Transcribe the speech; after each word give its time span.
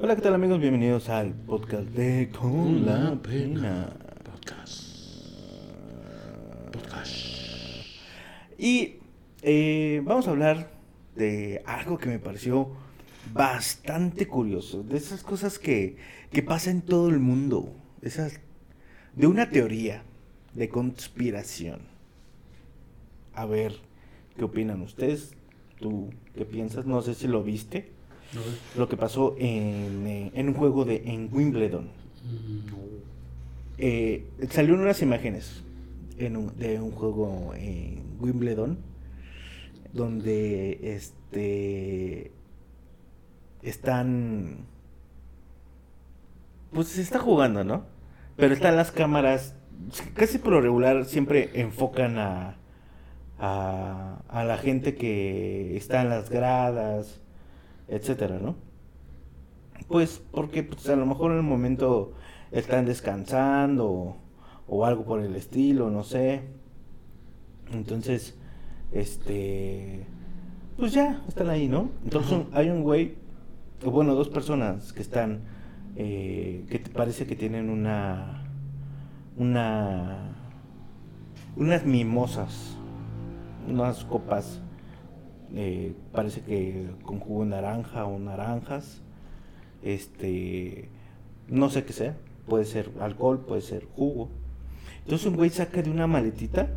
Hola, 0.00 0.14
¿qué 0.14 0.22
tal 0.22 0.34
amigos? 0.34 0.60
Bienvenidos 0.60 1.08
al 1.08 1.34
podcast 1.34 1.88
de 1.88 2.30
Con 2.30 2.86
la 2.86 3.20
Pena. 3.20 3.96
Podcast. 4.22 5.26
Podcast. 6.70 7.16
Y 8.56 8.98
eh, 9.42 10.00
vamos 10.04 10.28
a 10.28 10.30
hablar 10.30 10.70
de 11.16 11.64
algo 11.66 11.98
que 11.98 12.10
me 12.10 12.20
pareció 12.20 12.70
bastante 13.32 14.28
curioso. 14.28 14.84
De 14.84 14.96
esas 14.96 15.24
cosas 15.24 15.58
que, 15.58 15.96
que 16.30 16.44
pasa 16.44 16.70
en 16.70 16.82
todo 16.82 17.08
el 17.08 17.18
mundo. 17.18 17.74
Esas, 18.00 18.38
de 19.16 19.26
una 19.26 19.50
teoría 19.50 20.04
de 20.54 20.68
conspiración. 20.68 21.80
A 23.34 23.46
ver, 23.46 23.74
¿qué 24.36 24.44
opinan 24.44 24.80
ustedes? 24.80 25.34
¿Tú 25.80 26.10
qué 26.36 26.44
piensas? 26.44 26.86
No 26.86 27.02
sé 27.02 27.14
si 27.14 27.26
lo 27.26 27.42
viste. 27.42 27.97
Lo 28.76 28.88
que 28.88 28.96
pasó 28.96 29.34
en, 29.38 30.06
eh, 30.06 30.30
en 30.34 30.48
un 30.48 30.54
juego 30.54 30.84
de 30.84 31.02
en 31.06 31.28
Wimbledon. 31.32 31.84
Mm. 32.24 32.68
Eh, 33.78 34.26
salieron 34.50 34.80
unas 34.80 35.00
imágenes 35.02 35.62
en 36.18 36.36
un- 36.36 36.56
de 36.58 36.80
un 36.80 36.90
juego 36.90 37.54
en 37.54 38.02
Wimbledon 38.20 38.78
donde 39.92 40.78
este 40.94 42.32
están 43.62 44.66
pues 46.72 46.88
se 46.88 47.00
está 47.02 47.18
jugando, 47.18 47.64
¿no? 47.64 47.86
Pero 48.36 48.52
están 48.54 48.76
las 48.76 48.90
cámaras 48.92 49.54
casi 50.14 50.38
por 50.38 50.52
lo 50.52 50.60
regular 50.60 51.04
siempre 51.04 51.50
enfocan 51.54 52.18
a 52.18 52.56
a, 53.40 54.20
a 54.28 54.42
la 54.44 54.58
gente 54.58 54.96
que 54.96 55.76
está 55.76 56.02
en 56.02 56.08
las 56.08 56.28
gradas, 56.28 57.20
etcétera, 57.88 58.38
¿no? 58.38 58.56
Pues 59.88 60.22
porque 60.32 60.62
pues, 60.62 60.88
a 60.88 60.96
lo 60.96 61.06
mejor 61.06 61.32
en 61.32 61.38
el 61.38 61.42
momento 61.44 62.12
están 62.52 62.84
descansando 62.86 63.86
o, 63.90 64.16
o 64.68 64.84
algo 64.84 65.04
por 65.04 65.20
el 65.20 65.34
estilo, 65.36 65.90
no 65.90 66.02
sé. 66.02 66.42
Entonces, 67.72 68.36
este, 68.92 70.04
pues 70.76 70.92
ya, 70.92 71.22
están 71.28 71.50
ahí, 71.50 71.68
¿no? 71.68 71.90
Entonces 72.04 72.32
un- 72.32 72.48
hay 72.52 72.70
un 72.70 72.82
güey, 72.82 73.14
o 73.84 73.90
bueno, 73.90 74.14
dos 74.14 74.28
personas 74.28 74.92
que 74.92 75.02
están, 75.02 75.40
eh, 75.96 76.64
que 76.70 76.78
te 76.78 76.90
parece 76.90 77.26
que 77.26 77.36
tienen 77.36 77.68
una, 77.70 78.44
una, 79.36 80.36
unas 81.56 81.84
mimosas, 81.84 82.76
unas 83.68 84.04
copas, 84.04 84.60
eh, 85.54 85.92
parece 86.12 86.40
que 86.42 86.88
con 87.02 87.18
jugo 87.20 87.44
de 87.44 87.50
naranja 87.50 88.04
o 88.04 88.18
naranjas, 88.18 89.00
este, 89.82 90.88
no 91.48 91.70
sé 91.70 91.84
qué 91.84 91.92
sea, 91.92 92.16
puede 92.46 92.64
ser 92.64 92.90
alcohol, 93.00 93.40
puede 93.46 93.60
ser 93.62 93.86
jugo. 93.96 94.28
Entonces 95.04 95.26
un 95.26 95.36
güey 95.36 95.50
saca 95.50 95.82
de 95.82 95.90
una 95.90 96.06
maletita 96.06 96.68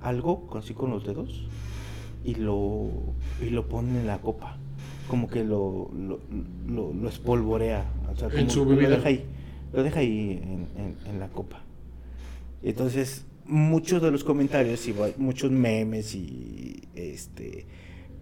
algo 0.00 0.48
así 0.56 0.74
con 0.74 0.90
los 0.90 1.04
dedos 1.06 1.46
y 2.24 2.34
lo, 2.34 2.88
y 3.40 3.50
lo 3.50 3.68
pone 3.68 4.00
en 4.00 4.06
la 4.06 4.18
copa, 4.18 4.56
como 5.08 5.28
que 5.28 5.44
lo, 5.44 5.90
lo, 5.96 6.20
lo, 6.68 6.92
lo 6.92 7.08
espolvorea, 7.08 7.84
o 8.12 8.16
sea, 8.16 8.28
En 8.28 8.34
como 8.36 8.50
su 8.50 8.64
lo 8.64 8.76
deja 8.76 9.08
ahí, 9.08 9.24
lo 9.72 9.82
deja 9.82 10.00
ahí 10.00 10.40
en, 10.42 10.68
en- 10.82 10.96
en 11.08 11.20
la 11.20 11.28
copa. 11.28 11.60
Entonces, 12.62 13.24
muchos 13.48 14.02
de 14.02 14.10
los 14.10 14.24
comentarios 14.24 14.86
y 14.86 14.94
muchos 15.16 15.50
memes 15.50 16.14
y 16.14 16.82
este 16.94 17.66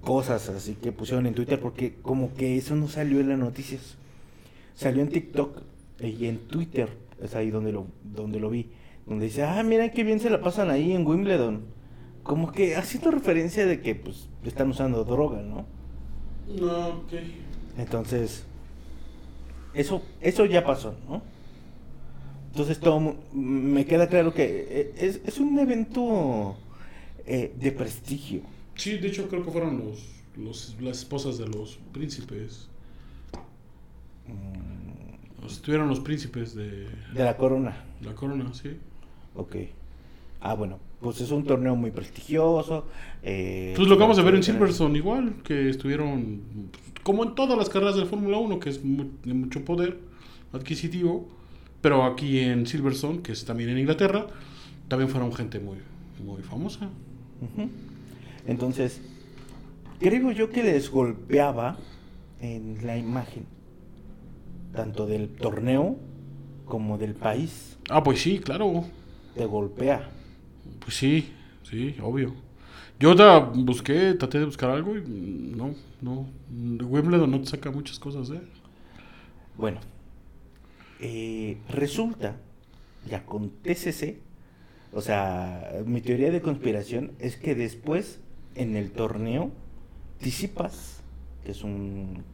cosas 0.01 0.49
así 0.49 0.75
que 0.75 0.93
pusieron 0.93 1.27
en 1.27 1.35
Twitter 1.35 1.59
porque 1.61 1.97
como 2.01 2.33
que 2.35 2.57
eso 2.57 2.77
no 2.77 2.87
salió 2.89 3.21
en 3.21 3.29
las 3.29 3.39
noticias. 3.39 3.97
Salió 4.75 5.03
en 5.03 5.09
TikTok 5.09 5.63
y 6.01 6.27
en 6.27 6.39
Twitter, 6.39 6.91
es 7.21 7.35
ahí 7.35 7.51
donde 7.51 7.73
lo 7.73 7.87
donde 8.05 8.39
lo 8.39 8.51
vi, 8.51 8.71
donde 9.07 9.27
dice, 9.27 9.43
"Ah, 9.43 9.63
mira 9.65 9.91
qué 9.91 10.05
bien 10.05 10.21
se 10.21 10.31
la 10.31 10.41
pasan 10.41 10.71
ahí 10.71 10.93
en 10.93 11.07
Wimbledon." 11.07 11.63
Como 12.23 12.53
que 12.53 12.77
haciendo 12.77 13.11
referencia 13.11 13.67
de 13.67 13.81
que 13.81 13.95
pues 13.95 14.29
están 14.45 14.70
usando 14.70 15.05
droga, 15.05 15.42
¿no? 15.42 15.67
No, 16.48 16.89
ok. 16.89 17.13
Entonces, 17.79 18.45
eso, 19.75 20.03
eso 20.20 20.47
ya 20.47 20.65
pasó, 20.65 20.95
¿no? 21.09 21.23
Entonces 22.56 22.80
todo 22.80 23.17
me 23.34 23.84
queda 23.84 24.08
claro 24.08 24.33
que 24.33 24.67
eh, 24.70 24.94
es, 24.96 25.20
es 25.27 25.39
un 25.40 25.58
evento 25.58 26.56
eh, 27.27 27.52
de 27.55 27.70
prestigio. 27.70 28.40
Sí, 28.77 28.96
de 28.96 29.08
hecho 29.08 29.28
creo 29.28 29.44
que 29.44 29.50
fueron 29.50 29.77
los, 29.77 30.06
los 30.39 30.74
las 30.80 31.00
esposas 31.00 31.36
de 31.36 31.46
los 31.48 31.78
príncipes. 31.92 32.68
Mm, 34.27 35.44
Estuvieron 35.46 35.86
los 35.89 36.00
príncipes 36.00 36.55
de 36.55 36.86
De 37.12 37.24
la 37.24 37.36
corona. 37.36 37.77
la 38.00 38.14
corona, 38.14 38.55
sí. 38.55 38.70
Ok. 39.34 39.56
Ah, 40.40 40.55
bueno, 40.55 40.78
pues 41.02 41.20
es 41.20 41.30
un 41.33 41.44
torneo 41.44 41.77
muy 41.77 41.90
prestigioso. 41.90 42.86
eh, 43.23 43.74
Pues 43.77 43.86
lo 43.86 43.96
que 43.96 44.00
vamos 44.02 44.18
a 44.18 44.23
ver 44.23 44.34
en. 44.34 44.42
Silverstone 44.42 44.96
igual, 44.96 45.42
que 45.44 45.68
estuvieron 45.68 46.40
como 47.02 47.23
en 47.23 47.34
todas 47.34 47.58
las 47.58 47.68
carreras 47.68 47.96
de 47.96 48.06
Fórmula 48.06 48.38
1, 48.38 48.58
que 48.61 48.70
es 48.70 48.80
de 48.83 49.34
mucho 49.34 49.62
poder 49.62 49.98
adquisitivo, 50.55 51.28
pero 51.81 52.05
aquí 52.05 52.41
en 52.41 52.67
Silverstone, 52.67 53.20
que 53.23 53.33
es 53.33 53.45
también 53.45 53.70
en 53.70 53.79
Inglaterra, 53.79 54.27
también 54.89 55.09
fueron 55.11 55.33
gente 55.33 55.59
muy, 55.61 55.79
muy 56.25 56.42
famosa. 56.42 56.89
Entonces, 58.47 59.01
creo 60.01 60.31
yo 60.33 60.51
que 60.51 60.63
les 60.63 60.91
golpeaba 60.91 61.77
en 62.41 62.86
la 62.86 62.97
imagen, 62.97 63.45
tanto 64.75 65.07
del 65.07 65.29
torneo 65.29 65.97
como 66.65 66.98
del 66.98 67.15
país, 67.15 67.77
Ah, 67.89 68.03
pues 68.03 68.20
sí, 68.20 68.41
claro. 68.41 68.85
te 69.35 69.47
golpea. 69.47 70.11
Pues 70.81 70.97
sí, 70.97 71.31
sí, 71.63 71.95
obvio. 72.03 72.35
Yo 72.98 73.15
ta- 73.15 73.39
busqué, 73.39 74.15
traté 74.15 74.39
de 74.41 74.47
buscar 74.47 74.70
algo 74.70 74.97
y 74.97 75.03
no, 75.07 75.75
no. 76.01 76.27
Wimbledon 76.51 77.31
no 77.31 77.41
te 77.41 77.47
saca 77.47 77.70
muchas 77.70 77.98
cosas, 78.01 78.31
¿eh? 78.31 78.41
Bueno, 79.57 79.79
eh, 81.01 81.58
resulta, 81.68 82.36
ya 83.08 83.24
con 83.24 83.51
TCC, 83.51 84.17
o 84.92 85.01
sea, 85.01 85.83
mi 85.84 86.01
teoría 86.01 86.30
de 86.30 86.40
conspiración 86.40 87.12
es 87.18 87.36
que 87.36 87.55
después 87.55 88.20
en 88.55 88.77
el 88.77 88.90
torneo, 88.90 89.51
Tisipas, 90.18 91.01
que 91.45 91.52
es 91.52 91.62
un 91.62 92.24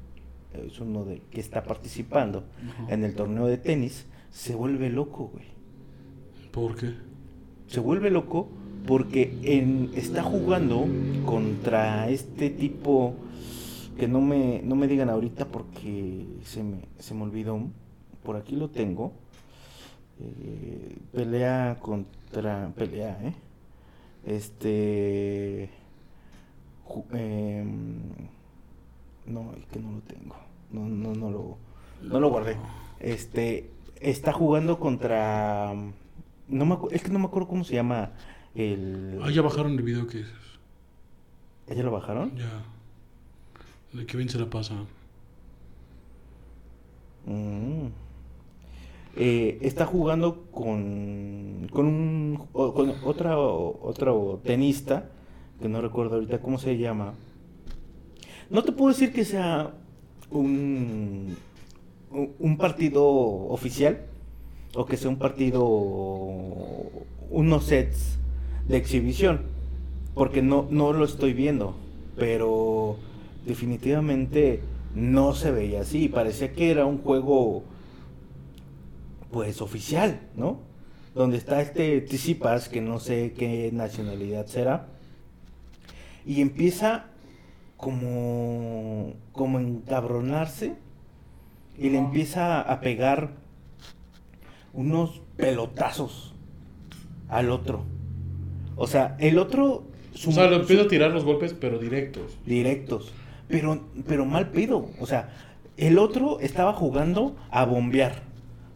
es 0.54 0.80
uno 0.80 1.04
de, 1.04 1.22
que 1.30 1.40
está 1.40 1.64
participando 1.64 2.44
Ajá. 2.68 2.92
en 2.92 3.04
el 3.04 3.14
torneo 3.14 3.46
de 3.46 3.56
tenis, 3.56 4.06
se 4.30 4.54
vuelve 4.54 4.90
loco, 4.90 5.30
güey. 5.32 5.46
¿Por 6.50 6.76
qué? 6.76 6.94
Se 7.66 7.80
vuelve 7.80 8.10
loco 8.10 8.48
porque 8.86 9.38
en, 9.42 9.90
está 9.94 10.22
jugando 10.22 10.86
contra 11.24 12.08
este 12.10 12.50
tipo 12.50 13.14
que 13.98 14.08
no 14.08 14.20
me, 14.20 14.60
no 14.62 14.74
me 14.74 14.88
digan 14.88 15.08
ahorita 15.08 15.46
porque 15.46 16.26
se 16.44 16.62
me, 16.62 16.80
se 16.98 17.14
me 17.14 17.22
olvidó. 17.22 17.60
Por 18.22 18.36
aquí 18.36 18.56
lo 18.56 18.70
tengo. 18.70 19.12
Eh, 20.20 20.98
pelea 21.12 21.78
contra. 21.80 22.72
Pelea, 22.74 23.18
¿eh? 23.22 23.34
Este. 24.24 25.70
em, 27.12 28.00
no, 29.26 29.52
es 29.58 29.66
que 29.66 29.80
no 29.80 29.92
lo 29.92 30.00
tengo. 30.00 30.36
No, 30.70 30.88
no, 30.88 31.14
no 31.14 31.30
lo. 31.30 31.58
No 32.02 32.20
lo 32.20 32.30
guardé. 32.30 32.56
Este. 33.00 33.70
Está 34.00 34.32
jugando 34.32 34.78
contra. 34.78 35.74
No 36.48 36.66
me, 36.66 36.76
es 36.90 37.02
que 37.02 37.10
no 37.10 37.18
me 37.18 37.26
acuerdo 37.26 37.48
cómo 37.48 37.64
se 37.64 37.74
llama 37.74 38.10
el. 38.54 39.20
Ah, 39.22 39.30
ya 39.30 39.42
bajaron 39.42 39.72
el 39.72 39.82
video 39.82 40.06
que 40.06 40.18
dices. 40.18 40.32
¿Ya 41.68 41.82
lo 41.82 41.90
bajaron? 41.90 42.36
Ya. 42.36 42.64
De 43.92 44.06
que 44.06 44.16
bien 44.16 44.28
se 44.28 44.38
la 44.38 44.48
pasa. 44.50 44.74
Mm. 47.26 47.86
Eh, 49.16 49.58
está 49.60 49.84
jugando 49.84 50.46
con, 50.50 51.68
con, 51.70 51.86
un, 51.86 52.38
otra, 53.04 53.38
otro 53.38 54.40
tenista, 54.42 55.10
que 55.60 55.68
no 55.68 55.80
recuerdo 55.82 56.14
ahorita 56.16 56.40
cómo 56.40 56.58
se 56.58 56.78
llama. 56.78 57.14
No 58.50 58.62
te 58.64 58.72
puedo 58.72 58.88
decir 58.92 59.12
que 59.12 59.24
sea 59.24 59.72
un- 60.30 61.36
un 62.38 62.56
partido 62.58 63.04
oficial 63.06 64.02
o 64.74 64.86
que 64.86 64.96
sea 64.96 65.10
un 65.10 65.16
partido, 65.16 65.66
unos 67.30 67.64
sets 67.64 68.18
de 68.68 68.76
exhibición, 68.78 69.42
porque 70.14 70.42
no, 70.42 70.66
no 70.70 70.92
lo 70.92 71.04
estoy 71.04 71.32
viendo, 71.34 71.74
pero 72.16 72.96
definitivamente 73.46 74.60
no 74.94 75.34
se 75.34 75.50
veía 75.50 75.82
así, 75.82 76.08
parecía 76.08 76.52
que 76.52 76.70
era 76.70 76.84
un 76.86 76.98
juego 76.98 77.62
pues 79.32 79.60
oficial, 79.60 80.20
¿no? 80.36 80.60
Donde 81.14 81.36
está 81.38 81.60
este 81.60 82.00
Tsitsipas, 82.02 82.68
que 82.68 82.80
no 82.80 83.00
sé 83.00 83.32
qué 83.36 83.70
nacionalidad 83.72 84.46
será, 84.46 84.86
y 86.24 86.40
empieza 86.40 87.06
como, 87.76 89.14
como 89.32 89.58
encabronarse 89.58 90.74
y 91.76 91.90
le 91.90 91.98
empieza 91.98 92.60
a 92.60 92.80
pegar 92.80 93.30
unos 94.72 95.20
pelotazos 95.36 96.34
al 97.28 97.50
otro. 97.50 97.84
O 98.76 98.86
sea, 98.86 99.16
el 99.18 99.38
otro... 99.38 99.84
su- 100.14 100.30
O 100.30 100.32
sea, 100.32 100.48
le 100.48 100.56
empieza 100.56 100.82
a 100.84 100.88
tirar 100.88 101.10
los 101.10 101.24
golpes, 101.24 101.54
pero 101.54 101.78
directos. 101.78 102.38
directos. 102.46 103.12
Pero, 103.48 103.80
pero 104.06 104.24
mal 104.24 104.50
pedo. 104.50 104.88
O 105.00 105.06
sea, 105.06 105.30
el 105.76 105.98
otro 105.98 106.40
estaba 106.40 106.72
jugando 106.72 107.36
a 107.50 107.64
bombear. 107.64 108.22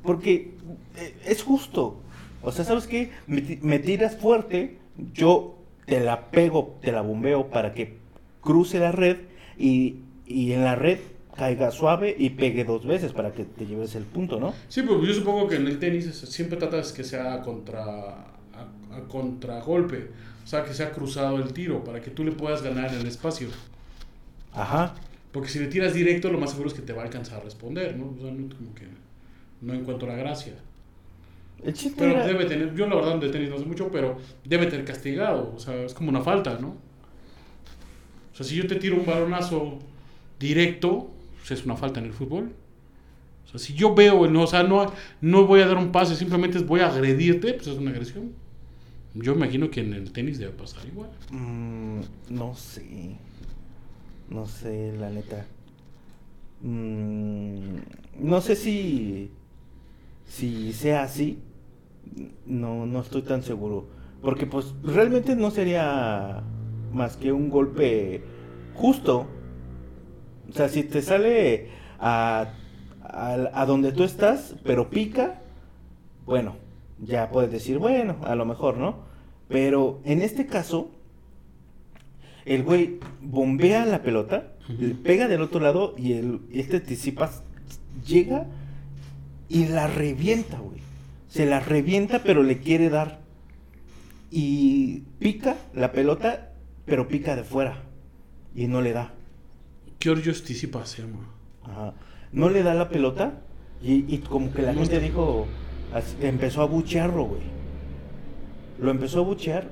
Porque 0.07 0.55
eh, 0.97 1.15
es 1.27 1.43
justo. 1.43 2.01
O 2.43 2.53
sea, 2.53 2.65
¿sabes 2.65 2.87
qué? 2.87 3.11
Me, 3.27 3.43
ti- 3.43 3.59
me 3.63 3.79
tiras 3.81 4.17
fuerte, 4.17 4.79
yo 5.13 5.59
te 5.87 6.01
la 6.01 6.31
pego, 6.31 6.79
te 6.81 6.93
la 6.93 7.01
bombeo 7.03 7.49
para 7.51 7.75
que 7.75 7.99
cruce 8.41 8.79
la 8.79 8.93
red 8.93 9.17
y, 9.59 9.97
y 10.27 10.53
en 10.53 10.65
la 10.65 10.75
red 10.77 10.99
caiga 11.37 11.71
suave 11.71 12.15
y 12.19 12.31
pegue 12.31 12.65
dos 12.65 12.87
veces 12.87 13.13
para 13.13 13.33
que 13.33 13.45
te 13.45 13.67
lleves 13.67 13.95
el 13.95 14.05
punto, 14.05 14.41
¿no? 14.41 14.55
Sí, 14.69 14.83
pero 14.83 15.05
yo 15.05 15.13
supongo 15.13 15.49
que 15.49 15.57
en 15.57 15.67
el 15.67 15.79
tenis 15.79 16.07
siempre 16.17 16.57
tratas 16.59 16.93
que 16.93 17.05
sea 17.05 17.43
contra 17.43 17.85
a, 17.85 18.97
a 18.97 19.01
contragolpe, 19.09 20.11
o 20.45 20.47
sea, 20.47 20.65
que 20.65 20.73
sea 20.73 20.93
cruzado 20.93 21.37
el 21.37 21.53
tiro 21.53 21.85
para 21.85 22.01
que 22.01 22.11
tú 22.11 22.25
le 22.25 22.33
puedas 22.33 22.63
ganar 22.63 22.95
el 22.95 23.07
espacio. 23.07 23.49
Ajá. 24.53 24.95
Porque 25.33 25.49
si 25.49 25.59
le 25.59 25.67
tiras 25.67 25.93
directo, 25.93 26.31
lo 26.31 26.39
más 26.39 26.51
seguro 26.51 26.69
es 26.69 26.75
que 26.75 26.83
te 26.83 26.93
va 26.93 27.03
a 27.03 27.05
alcanzar 27.05 27.41
a 27.41 27.45
responder, 27.45 27.97
¿no? 27.97 28.15
O 28.17 28.21
sea, 28.23 28.31
no, 28.33 28.55
como 28.57 28.75
que 28.75 28.87
no 29.61 29.75
encuentro 29.75 30.09
la 30.09 30.15
gracia. 30.17 30.55
El 31.63 31.73
chiste 31.73 31.97
Pero 31.99 32.13
era- 32.13 32.27
debe 32.27 32.45
tener, 32.45 32.75
yo 32.75 32.87
la 32.87 32.97
verdad 32.97 33.17
de 33.19 33.29
tenis 33.31 33.49
no 33.51 33.59
sé 33.59 33.65
mucho, 33.65 33.91
pero 33.91 34.19
debe 34.45 34.67
tener 34.67 34.85
castigado, 34.85 35.53
o 35.57 35.59
sea, 35.59 35.75
es 35.85 35.95
como 35.95 36.11
una 36.11 36.21
falta, 36.21 36.59
¿no? 36.61 36.69
O 38.33 38.37
sea, 38.37 38.45
si 38.45 38.55
yo 38.57 38.67
te 38.67 38.77
tiro 38.77 38.97
un 38.97 39.07
balonazo 39.07 39.79
directo, 40.39 41.11
pues 41.39 41.53
es 41.53 41.65
una 41.65 41.77
falta 41.77 42.01
en 42.01 42.07
el 42.07 42.13
fútbol. 42.13 42.53
O 43.47 43.49
sea, 43.49 43.59
si 43.59 43.73
yo 43.75 43.95
veo, 43.95 44.29
no, 44.29 44.43
o 44.43 44.47
sea, 44.47 44.63
no, 44.65 44.93
no 45.23 45.47
voy 45.47 45.61
a 45.61 45.67
dar 45.67 45.79
un 45.79 45.93
pase, 45.93 46.15
simplemente 46.17 46.59
voy 46.59 46.81
a 46.81 46.89
agredirte, 46.89 47.55
pues 47.55 47.67
es 47.69 47.79
una 47.79 47.91
agresión. 47.93 48.33
Yo 49.15 49.33
imagino 49.33 49.71
que 49.71 49.81
en 49.81 49.95
el 49.95 50.13
tenis 50.13 50.39
debe 50.39 50.53
pasar 50.53 50.85
igual. 50.87 51.09
Mm, 51.31 52.01
no 52.29 52.55
sé. 52.55 53.17
No 54.29 54.47
sé, 54.47 54.93
la 54.99 55.09
neta. 55.09 55.47
Mm, 56.61 57.77
no 58.21 58.41
sé 58.41 58.57
si. 58.57 59.31
Si 60.27 60.73
sea 60.73 61.03
así. 61.03 61.39
No, 62.47 62.87
no 62.87 63.01
estoy 63.01 63.23
tan 63.23 63.43
seguro. 63.43 63.89
Porque, 64.23 64.47
pues, 64.47 64.75
realmente 64.83 65.37
no 65.37 65.51
sería 65.51 66.43
más 66.93 67.17
que 67.17 67.33
un 67.33 67.51
golpe 67.51 68.23
justo. 68.75 69.27
O 70.49 70.53
sea, 70.53 70.69
si 70.69 70.83
te 70.85 71.03
sale 71.03 71.71
a, 71.99 72.53
a, 73.03 73.33
a 73.53 73.67
donde 73.67 73.93
tú 73.93 74.05
estás, 74.05 74.55
pero 74.65 74.91
pica, 74.91 75.41
bueno, 76.25 76.57
ya 77.01 77.31
puedes 77.31 77.51
decir, 77.51 77.79
bueno, 77.79 78.17
a 78.25 78.35
lo 78.35 78.45
mejor, 78.45 78.79
¿no? 78.79 78.97
Pero 79.49 80.01
en 80.05 80.23
este 80.23 80.47
caso, 80.47 80.91
el 82.45 82.63
güey 82.63 82.99
bombea 83.21 83.85
la 83.87 84.03
pelota, 84.03 84.53
le 84.69 84.95
pega 84.95 85.29
del 85.29 85.43
otro 85.43 85.61
lado 85.61 85.95
y 85.97 86.15
el, 86.15 86.41
este 86.53 86.81
Tsitsipas 86.81 87.43
llega 88.05 88.47
y 89.49 89.67
la 89.67 89.87
revienta, 89.87 90.59
güey. 90.59 90.81
Se 91.29 91.47
la 91.47 91.61
revienta, 91.61 92.23
pero 92.23 92.43
le 92.43 92.59
quiere 92.59 92.89
dar. 92.89 93.21
Y 94.31 95.01
pica 95.19 95.57
la 95.75 95.93
pelota, 95.93 96.53
pero 96.85 97.09
pica 97.09 97.37
de 97.37 97.45
fuera. 97.45 97.83
Y 98.55 98.67
no 98.67 98.81
le 98.81 98.93
da. 98.93 99.13
Giorgio 100.01 100.33
Tsitsipas 100.33 100.89
se 100.89 101.03
llama. 101.03 101.31
Ajá. 101.63 101.95
No 102.33 102.51
le 102.51 102.63
da 102.63 102.75
la 102.75 102.89
pelota 102.89 103.41
y, 103.83 104.13
y 104.13 104.19
como 104.19 104.53
que 104.53 104.63
la 104.63 104.75
gente 104.75 105.01
dijo, 105.01 105.47
empezó 106.21 106.63
a 106.63 106.67
buchearlo, 106.67 107.25
güey. 107.25 107.43
Lo 108.81 108.91
empezó 108.91 109.21
a 109.21 109.25
buchear 109.25 109.71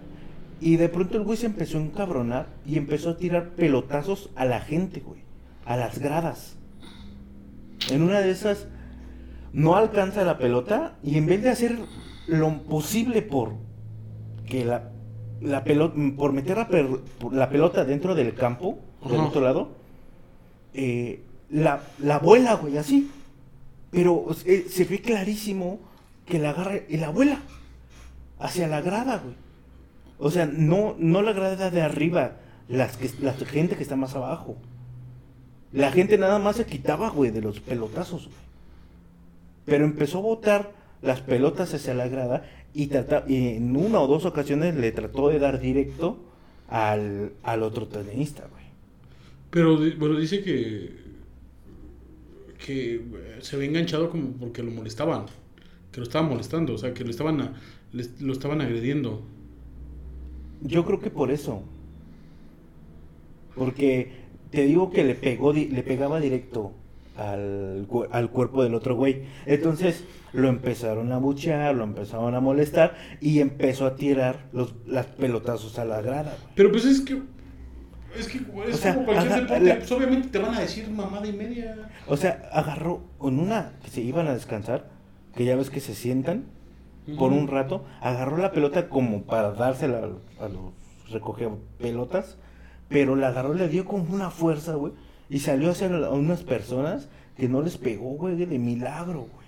y 0.61 0.77
de 0.77 0.88
pronto 0.88 1.19
el 1.19 1.25
güey 1.25 1.37
se 1.37 1.47
empezó 1.47 1.79
a 1.79 1.82
encabronar 1.82 2.47
y 2.65 2.79
empezó 2.79 3.11
a 3.11 3.17
tirar 3.17 3.50
pelotazos 3.50 4.31
a 4.35 4.44
la 4.44 4.61
gente, 4.61 5.00
güey. 5.00 5.20
A 5.67 5.77
las 5.77 5.99
gradas. 5.99 6.56
En 7.91 8.03
una 8.03 8.20
de 8.20 8.31
esas 8.31 8.69
no 9.55 9.77
alcanza 9.77 10.23
la 10.25 10.37
pelota 10.37 10.97
y 11.03 11.17
en 11.17 11.27
vez 11.27 11.43
de 11.43 11.49
hacer 11.51 11.79
lo 12.27 12.59
posible 12.65 13.23
por 13.23 13.55
que 14.47 14.65
la, 14.65 14.91
la 15.41 15.65
pelota, 15.65 15.95
por 16.17 16.33
meter 16.33 16.59
la, 16.59 16.69
pel- 16.69 17.01
la 17.33 17.49
pelota 17.49 17.85
dentro 17.85 18.15
del 18.15 18.35
campo, 18.35 18.79
del 19.06 19.21
Ajá. 19.21 19.29
otro 19.29 19.41
lado, 19.41 19.69
eh, 20.75 21.23
la, 21.51 21.81
la 22.01 22.19
vuela, 22.19 22.55
güey, 22.55 22.77
así. 22.79 23.11
Pero 23.91 24.27
eh, 24.45 24.67
se 24.69 24.85
ve 24.85 25.01
clarísimo 25.01 25.79
que 26.27 26.39
la 26.41 26.51
agarra 26.51 26.81
y 26.89 26.97
la 26.97 27.11
vuela 27.11 27.39
hacia 28.41 28.67
la 28.67 28.81
grada, 28.81 29.19
güey. 29.23 29.37
O 30.19 30.31
sea, 30.31 30.47
no, 30.47 30.97
no 30.99 31.23
la 31.23 31.33
grada 31.33 31.71
de 31.71 31.81
arriba, 31.83 32.39
las 32.69 32.97
que, 32.97 33.09
la 33.21 33.33
gente 33.35 33.77
que 33.77 33.83
está 33.85 33.95
más 33.97 34.15
abajo. 34.17 34.56
La 35.73 35.91
gente 35.93 36.19
nada 36.19 36.39
más 36.39 36.56
se 36.56 36.67
quitaba, 36.67 37.11
güey, 37.11 37.31
de 37.31 37.41
los 37.41 37.61
pelotazos, 37.61 38.27
güey. 38.27 38.44
Pero 39.67 39.85
empezó 39.85 40.19
a 40.19 40.23
botar 40.23 40.73
las 41.03 41.21
pelotas 41.21 41.75
hacia 41.75 41.95
la 41.95 42.09
grada 42.09 42.45
y, 42.73 42.87
trata- 42.89 43.25
y 43.29 43.49
en 43.57 43.77
una 43.77 44.01
o 44.01 44.07
dos 44.07 44.25
ocasiones 44.25 44.75
le 44.75 44.93
trató 44.93 45.29
de 45.29 45.39
dar 45.39 45.61
directo 45.61 46.19
al, 46.69 47.33
al 47.43 47.63
otro 47.63 47.87
tenista, 47.89 48.47
güey. 48.51 48.65
Pero 49.51 49.79
bueno, 49.99 50.17
dice 50.19 50.43
que 50.43 51.05
que 52.59 52.95
eh, 52.97 53.39
se 53.41 53.57
había 53.57 53.69
enganchado 53.69 54.11
como 54.11 54.33
porque 54.33 54.63
lo 54.63 54.71
molestaban, 54.71 55.27
que 55.93 56.01
lo 56.01 56.05
estaban 56.05 56.29
molestando, 56.29 56.75
o 56.75 56.79
sea, 56.79 56.95
que 56.95 57.05
lo 57.05 57.11
estaban 57.11 57.41
a- 57.41 57.55
lo 58.21 58.33
estaban 58.33 58.61
agrediendo. 58.61 59.23
Yo 60.63 60.85
creo 60.85 61.01
que 61.01 61.11
por 61.11 61.31
eso. 61.31 61.63
Porque 63.55 64.13
te 64.51 64.65
digo 64.65 64.91
que 64.91 65.05
le 65.05 65.15
pegó, 65.15 65.53
le 65.53 65.83
pegaba 65.83 66.21
directo 66.21 66.73
al, 67.17 67.87
al 68.11 68.31
cuerpo 68.31 68.63
del 68.63 68.75
otro 68.75 68.97
güey. 68.97 69.25
Entonces 69.47 70.05
lo 70.33 70.49
empezaron 70.49 71.13
a 71.13 71.19
buchear, 71.19 71.75
lo 71.75 71.85
empezaron 71.85 72.35
a 72.35 72.41
molestar 72.41 72.95
y 73.21 73.41
empezó 73.41 73.87
a 73.87 73.97
tirar 73.97 74.47
los 74.53 74.75
las 74.87 75.07
pelotazos 75.07 75.79
a 75.79 75.85
la 75.85 76.01
grada. 76.01 76.37
güey. 76.41 76.53
Pero 76.55 76.71
pues 76.73 76.85
es 76.85 77.01
que 77.01 77.23
es 78.19 78.29
que 78.29 78.39
es 78.39 78.75
O 78.75 78.77
sea, 78.79 78.95
como 78.95 79.07
cualquier 79.07 79.35
deporte, 79.43 79.65
la- 79.65 79.77
pues 79.79 79.93
obviamente 79.93 80.29
te 80.29 80.39
van 80.39 80.55
a 80.55 80.61
decir 80.61 80.89
mamada 80.89 81.27
y 81.27 81.33
media. 81.33 81.89
O 82.07 82.17
sea, 82.17 82.49
agarró 82.53 83.01
en 83.23 83.39
una 83.41 83.73
que 83.83 83.91
se 83.91 84.01
iban 84.03 84.27
a 84.29 84.35
descansar, 84.35 84.89
que 85.35 85.44
ya 85.44 85.56
ves 85.56 85.71
que 85.71 85.81
se 85.81 85.94
sientan 85.94 86.44
por 87.19 87.33
un 87.33 87.49
rato, 87.49 87.85
agarró 88.01 88.39
la 88.39 88.51
pelota 88.53 88.89
como 88.89 89.23
para 89.25 89.53
dársela 89.53 90.09
a, 90.41 90.44
a 90.44 90.49
los 90.49 90.73
recoge 91.11 91.49
pelotas, 91.79 92.39
pero 92.89 93.15
la 93.17 93.29
agarró, 93.29 93.53
le 93.53 93.69
dio 93.69 93.85
con 93.85 94.11
una 94.13 94.31
fuerza, 94.31 94.75
güey, 94.75 94.93
y 95.34 95.41
salió 95.41 95.70
hacia 95.72 95.88
la- 95.88 96.06
a 96.06 96.10
unas 96.10 96.43
personas 96.44 97.08
que 97.36 97.48
no 97.48 97.60
les 97.60 97.76
pegó, 97.76 98.10
güey, 98.10 98.36
de 98.36 98.46
milagro, 98.58 99.22
güey. 99.34 99.46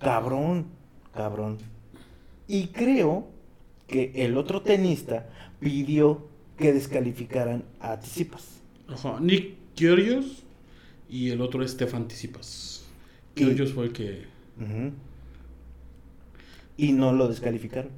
Cabrón, 0.00 0.66
cabrón. 1.14 1.58
Y 2.48 2.68
creo 2.68 3.28
que 3.88 4.12
el 4.14 4.38
otro 4.38 4.62
tenista 4.62 5.28
pidió 5.60 6.26
que 6.56 6.72
descalificaran 6.72 7.64
a 7.80 7.98
Tsitsipas. 7.98 8.60
Ajá, 8.88 9.18
Nick 9.20 9.54
Kyrgios 9.74 10.44
y 11.10 11.28
el 11.30 11.42
otro 11.42 11.66
Stefan 11.68 12.08
Tsitsipas. 12.08 12.86
Y- 13.34 13.40
Kyrgios 13.44 13.72
fue 13.74 13.84
el 13.86 13.92
que. 13.92 14.24
Y 16.78 16.92
no 16.92 17.12
lo 17.12 17.28
descalificaron. 17.28 17.90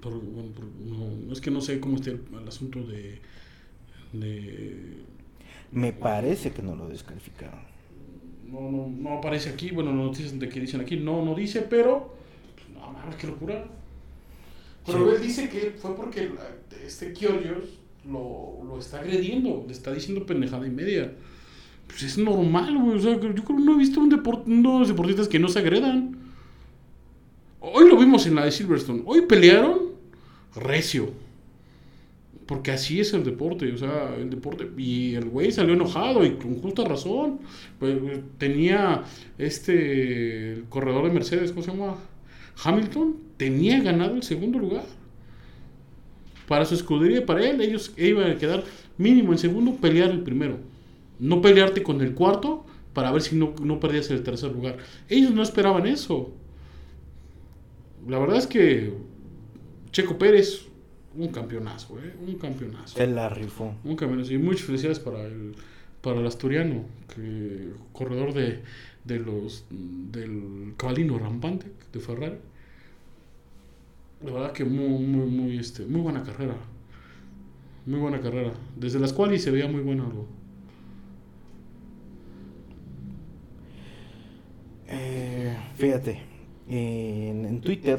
por- 0.00 0.20
bueno, 0.20 0.50
por- 0.52 0.66
no, 0.66 1.32
es 1.32 1.40
que 1.40 1.50
no 1.50 1.62
sé 1.62 1.80
cómo 1.80 1.96
está 1.96 2.10
el, 2.10 2.20
el 2.40 2.46
asunto 2.46 2.82
de 2.84 3.20
de 4.20 5.02
Me 5.72 5.92
parece 5.92 6.52
que 6.52 6.62
no 6.62 6.74
lo 6.76 6.88
descalificaron. 6.88 7.60
no, 8.46 8.70
no, 8.70 8.86
no 8.88 9.18
aparece 9.18 9.50
aquí, 9.50 9.70
bueno, 9.72 9.90
las 9.90 10.04
noticias 10.06 10.38
de 10.38 10.48
que 10.48 10.60
dicen 10.60 10.80
aquí, 10.80 10.96
no, 10.96 11.24
no 11.24 11.34
dice, 11.34 11.62
pero, 11.62 12.14
pues, 12.54 12.68
no 12.78 12.92
mames, 12.92 13.16
qué 13.16 13.26
locura. 13.26 13.64
Pero 14.86 15.10
Sí. 15.10 15.16
él 15.16 15.22
dice 15.22 15.48
que 15.48 15.74
fue 15.78 15.96
porque 15.96 16.30
este 16.86 17.12
Kyrgios 17.12 17.64
lo, 18.08 18.60
lo 18.64 18.78
está 18.78 19.00
agrediendo, 19.00 19.64
le 19.66 19.72
está 19.72 19.92
diciendo 19.92 20.24
pendejada 20.26 20.66
y 20.66 20.70
media. 20.70 21.12
Pues 21.88 22.02
es 22.02 22.18
normal, 22.18 22.78
güey, 22.78 22.96
o 22.98 23.00
sea, 23.00 23.12
yo 23.14 23.20
creo 23.20 23.44
que 23.44 23.52
no 23.54 23.74
he 23.74 23.78
visto 23.78 23.98
un 24.00 24.08
deport, 24.10 24.46
unos 24.46 24.88
deportistas 24.88 25.26
que 25.28 25.38
no 25.38 25.48
se 25.48 25.58
agredan. 25.58 26.16
Hoy 27.60 27.88
lo 27.88 27.96
vimos 27.98 28.26
en 28.26 28.34
la 28.36 28.44
de 28.44 28.52
Silverstone, 28.52 29.02
hoy 29.06 29.22
pelearon 29.22 29.78
recio. 30.54 31.10
Porque 32.46 32.72
así 32.72 33.00
es 33.00 33.14
el 33.14 33.24
deporte, 33.24 33.72
o 33.72 33.78
sea, 33.78 34.14
el 34.18 34.28
deporte. 34.30 34.68
Y 34.76 35.14
el 35.14 35.26
güey 35.26 35.50
salió 35.50 35.74
enojado 35.74 36.24
y 36.24 36.32
con 36.32 36.60
justa 36.60 36.84
razón. 36.84 37.40
Pues, 37.78 37.94
eh, 37.94 38.22
tenía 38.38 39.04
este 39.38 40.52
el 40.54 40.64
corredor 40.64 41.06
de 41.06 41.12
Mercedes, 41.12 41.52
¿cómo 41.52 41.62
se 41.62 41.70
llama? 41.70 41.96
Hamilton, 42.62 43.16
tenía 43.36 43.80
ganado 43.82 44.14
el 44.14 44.22
segundo 44.22 44.58
lugar. 44.58 44.84
Para 46.46 46.66
su 46.66 46.74
escudería 46.74 47.18
y 47.18 47.24
para 47.24 47.48
él, 47.48 47.60
ellos 47.60 47.94
iban 47.96 48.30
a 48.30 48.36
quedar 48.36 48.64
mínimo 48.98 49.32
en 49.32 49.38
segundo, 49.38 49.76
pelear 49.76 50.10
el 50.10 50.20
primero. 50.20 50.58
No 51.18 51.40
pelearte 51.40 51.82
con 51.82 52.02
el 52.02 52.14
cuarto, 52.14 52.66
para 52.92 53.10
ver 53.10 53.22
si 53.22 53.36
no, 53.36 53.54
no 53.62 53.80
perdías 53.80 54.10
el 54.10 54.22
tercer 54.22 54.52
lugar. 54.52 54.78
Ellos 55.08 55.32
no 55.32 55.42
esperaban 55.42 55.86
eso. 55.86 56.32
La 58.06 58.18
verdad 58.18 58.36
es 58.36 58.46
que 58.46 58.92
Checo 59.90 60.18
Pérez, 60.18 60.66
un 61.16 61.28
campeonazo, 61.28 61.98
¿eh? 61.98 62.14
Un 62.26 62.36
campeonazo. 62.36 62.96
Se 62.96 63.06
la 63.06 63.28
rifó. 63.28 63.74
Un 63.84 63.96
campeonazo. 63.96 64.32
Y 64.32 64.38
muchas 64.38 64.62
felicidades 64.66 64.98
para 64.98 65.24
el, 65.26 65.54
para 66.00 66.20
el 66.20 66.26
asturiano, 66.26 66.84
que 67.14 67.70
corredor 67.92 68.32
de, 68.32 68.62
de 69.04 69.18
los 69.18 69.64
del 69.70 70.74
cabalino 70.76 71.18
rampante 71.18 71.66
de 71.92 72.00
Ferrari. 72.00 72.36
La 74.24 74.32
verdad 74.32 74.52
que 74.52 74.64
muy, 74.64 75.04
muy, 75.04 75.26
muy, 75.26 75.58
este, 75.58 75.84
muy 75.84 76.00
buena 76.00 76.22
carrera. 76.22 76.56
Muy 77.86 78.00
buena 78.00 78.20
carrera. 78.20 78.54
Desde 78.76 78.98
las 78.98 79.12
cuales 79.12 79.42
se 79.42 79.50
veía 79.50 79.68
muy 79.68 79.82
bueno 79.82 80.06
algo. 80.06 80.26
Eh, 84.88 85.56
fíjate, 85.76 86.20
en, 86.68 87.46
en 87.46 87.60
Twitter, 87.60 87.98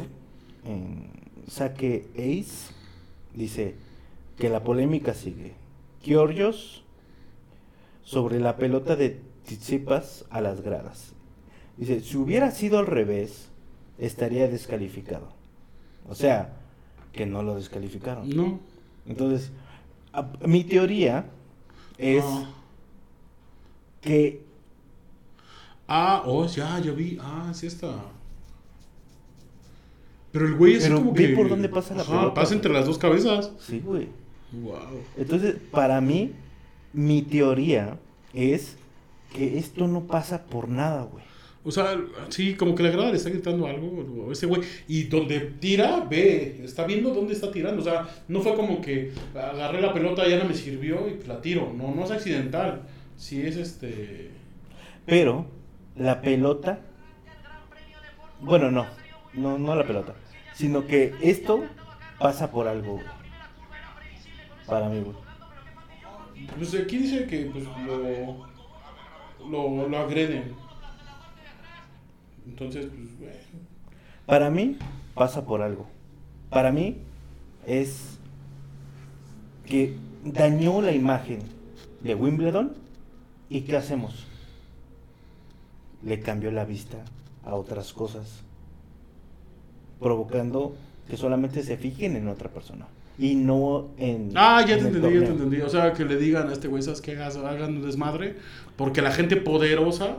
en 0.63 1.09
Saque 1.47 2.07
Ace, 2.15 2.73
dice 3.35 3.75
que 4.37 4.49
la 4.49 4.63
polémica 4.63 5.13
sigue. 5.13 5.53
Giorgios 6.01 6.83
sobre 8.03 8.39
la 8.39 8.57
pelota 8.57 8.95
de 8.95 9.21
Tsitsipas 9.45 10.25
a 10.29 10.41
las 10.41 10.61
gradas. 10.61 11.13
Dice, 11.77 11.99
si 12.01 12.17
hubiera 12.17 12.51
sido 12.51 12.79
al 12.79 12.87
revés, 12.87 13.49
estaría 13.97 14.47
descalificado. 14.47 15.29
O 16.07 16.15
sea, 16.15 16.53
que 17.11 17.25
no 17.25 17.43
lo 17.43 17.55
descalificaron. 17.55 18.29
No. 18.29 18.59
Entonces, 19.05 19.51
a- 20.13 20.29
mi 20.45 20.63
teoría 20.63 21.25
es 21.97 22.23
Ah. 22.25 22.49
que 24.01 24.43
Ah, 25.87 26.23
oh, 26.25 26.47
ya, 26.47 26.79
ya 26.79 26.91
vi. 26.91 27.17
Ah, 27.21 27.51
sí 27.53 27.67
está. 27.67 27.93
Pero 30.35 30.47
el 30.47 30.55
güey 30.55 30.77
Pero 30.79 30.95
como 30.97 31.13
ve 31.13 31.29
que. 31.29 31.33
por 31.33 31.47
dónde 31.47 31.69
pasa 31.69 31.95
la 31.95 32.01
Ajá, 32.01 32.11
pelota, 32.11 32.33
Pasa 32.33 32.53
entre 32.53 32.73
las 32.73 32.85
dos 32.85 32.97
cabezas. 32.97 33.51
sí, 33.57 33.79
güey. 33.79 34.09
Wow. 34.51 34.75
Entonces, 35.15 35.55
para 35.71 36.01
mí, 36.01 36.31
mi 36.91 37.21
teoría 37.21 37.97
es 38.33 38.75
que 39.33 39.57
esto 39.57 39.87
no 39.87 40.01
pasa 40.07 40.43
por 40.43 40.67
nada, 40.67 41.03
güey. 41.03 41.23
O 41.63 41.71
sea, 41.71 41.97
sí, 42.27 42.55
como 42.55 42.75
que 42.75 42.83
la 42.83 42.89
grada 42.89 43.11
le 43.11 43.15
está 43.15 43.29
gritando 43.29 43.65
algo 43.65 44.27
a 44.29 44.33
ese 44.33 44.45
güey. 44.45 44.61
Y 44.89 45.03
donde 45.03 45.39
tira, 45.39 46.05
ve, 46.09 46.59
está 46.65 46.85
viendo 46.85 47.13
dónde 47.13 47.33
está 47.33 47.49
tirando. 47.49 47.81
O 47.81 47.85
sea, 47.85 48.05
no 48.27 48.41
fue 48.41 48.55
como 48.55 48.81
que 48.81 49.13
agarré 49.33 49.79
la 49.81 49.93
pelota, 49.93 50.27
ya 50.27 50.37
no 50.37 50.49
me 50.49 50.53
sirvió 50.53 51.07
y 51.07 51.25
la 51.25 51.39
tiro. 51.39 51.73
No, 51.73 51.95
no 51.95 52.03
es 52.03 52.11
accidental. 52.11 52.81
Sí 53.15 53.41
es 53.41 53.55
este. 53.55 54.31
Pero 55.05 55.45
la 55.95 56.21
pelota, 56.21 56.81
bueno, 58.41 58.69
no, 58.69 58.85
no, 59.33 59.57
no 59.57 59.75
la 59.75 59.85
pelota, 59.87 60.13
sino 60.55 60.87
que 60.87 61.13
esto 61.21 61.65
pasa 62.19 62.51
por 62.51 62.67
algo, 62.67 62.93
güey. 62.93 63.05
Para 64.65 64.89
mí, 64.89 65.01
güey. 65.01 65.15
Pues 66.57 66.73
aquí 66.73 66.97
dice 66.97 67.27
que 67.27 67.45
pues, 67.45 67.65
lo, 67.85 68.47
lo, 69.47 69.87
lo 69.87 69.97
agreden. 69.97 70.53
Entonces, 72.47 72.87
pues, 72.87 73.19
bueno. 73.19 73.35
Para 74.25 74.49
mí 74.49 74.77
pasa 75.13 75.45
por 75.45 75.61
algo. 75.61 75.87
Para 76.49 76.71
mí 76.71 76.97
es 77.67 78.17
que 79.65 79.97
dañó 80.23 80.81
la 80.81 80.91
imagen 80.91 81.39
de 82.01 82.15
Wimbledon 82.15 82.73
y 83.49 83.61
¿qué 83.61 83.77
hacemos? 83.77 84.25
Le 86.03 86.19
cambió 86.19 86.51
la 86.51 86.65
vista 86.65 87.03
a 87.43 87.55
otras 87.55 87.93
cosas, 87.93 88.43
provocando 89.99 90.75
que 91.09 91.17
solamente 91.17 91.63
se 91.63 91.77
fijen 91.77 92.15
en 92.15 92.27
otra 92.27 92.49
persona 92.49 92.87
y 93.17 93.35
no 93.35 93.89
en... 93.97 94.31
Ah, 94.35 94.63
ya 94.67 94.75
en 94.75 94.81
te 94.81 94.87
entendí, 94.87 95.19
ya 95.19 95.25
te 95.25 95.31
entendí. 95.31 95.61
O 95.61 95.69
sea, 95.69 95.93
que 95.93 96.03
le 96.03 96.17
digan 96.17 96.49
a 96.49 96.53
este 96.53 96.67
güey, 96.67 96.81
¿sabes 96.83 96.99
qué? 97.01 97.13
Hagas- 97.13 97.37
Hagan 97.37 97.77
un 97.77 97.81
desmadre. 97.83 98.35
Porque 98.75 99.01
la 99.01 99.11
gente 99.11 99.37
poderosa 99.37 100.17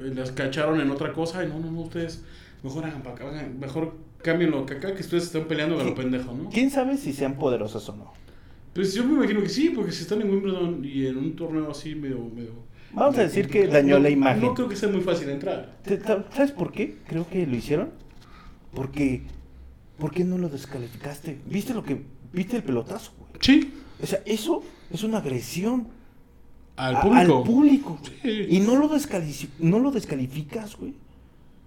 eh, 0.00 0.12
las 0.14 0.32
cacharon 0.32 0.80
en 0.80 0.90
otra 0.90 1.12
cosa. 1.12 1.42
Y 1.44 1.48
no, 1.48 1.58
no, 1.60 1.70
no, 1.70 1.80
ustedes 1.80 2.22
mejor 2.62 2.84
hagan 2.84 3.02
para 3.02 3.14
acá. 3.14 3.48
mejor 3.58 3.94
cámbienlo 4.22 4.66
que 4.66 4.74
acá, 4.74 4.94
que 4.94 5.00
ustedes 5.00 5.24
están 5.24 5.44
peleando 5.44 5.78
de 5.78 5.84
lo 5.84 5.94
pendejo, 5.94 6.34
¿no? 6.34 6.50
¿Quién 6.50 6.70
sabe 6.70 6.96
si 6.98 7.12
sean 7.12 7.36
poderosas 7.38 7.88
o 7.88 7.96
no? 7.96 8.12
Pues 8.74 8.92
yo 8.94 9.04
me 9.04 9.14
imagino 9.14 9.40
que 9.42 9.48
sí, 9.48 9.70
porque 9.74 9.92
si 9.92 10.02
están 10.02 10.20
en 10.20 10.30
Wimbledon 10.30 10.84
y 10.84 11.06
en 11.06 11.16
un 11.16 11.36
torneo 11.36 11.70
así 11.70 11.94
medio... 11.94 12.18
medio 12.34 12.50
Vamos 12.92 13.16
a 13.18 13.22
decir 13.22 13.48
que 13.48 13.66
dañó 13.66 13.94
no- 13.96 14.02
la 14.02 14.10
imagen. 14.10 14.42
No 14.42 14.54
creo 14.54 14.68
que 14.68 14.76
sea 14.76 14.88
muy 14.88 15.00
fácil 15.00 15.28
entrar. 15.30 15.76
¿Te- 15.84 15.96
te- 15.98 16.16
¿Sabes 16.34 16.52
por 16.52 16.70
qué? 16.72 16.96
Creo 17.06 17.26
que 17.28 17.46
lo 17.46 17.54
hicieron. 17.56 17.90
Porque, 18.74 19.22
¿por 19.98 20.10
qué 20.12 20.24
no 20.24 20.38
lo 20.38 20.48
descalificaste? 20.48 21.38
¿Viste 21.46 21.74
lo 21.74 21.82
que, 21.82 22.02
viste 22.32 22.56
el 22.56 22.62
pelotazo, 22.62 23.12
güey? 23.18 23.30
Sí, 23.40 23.72
O 24.02 24.06
sea, 24.06 24.20
eso 24.26 24.62
es 24.90 25.02
una 25.02 25.18
agresión 25.18 25.88
al 26.76 26.96
a- 26.96 27.00
público. 27.00 27.36
al 27.38 27.42
público. 27.44 27.98
Sí. 28.22 28.46
Y 28.50 28.60
no 28.60 28.76
lo, 28.76 28.90
no 29.58 29.78
lo 29.80 29.90
descalificas, 29.90 30.76
güey. 30.76 30.94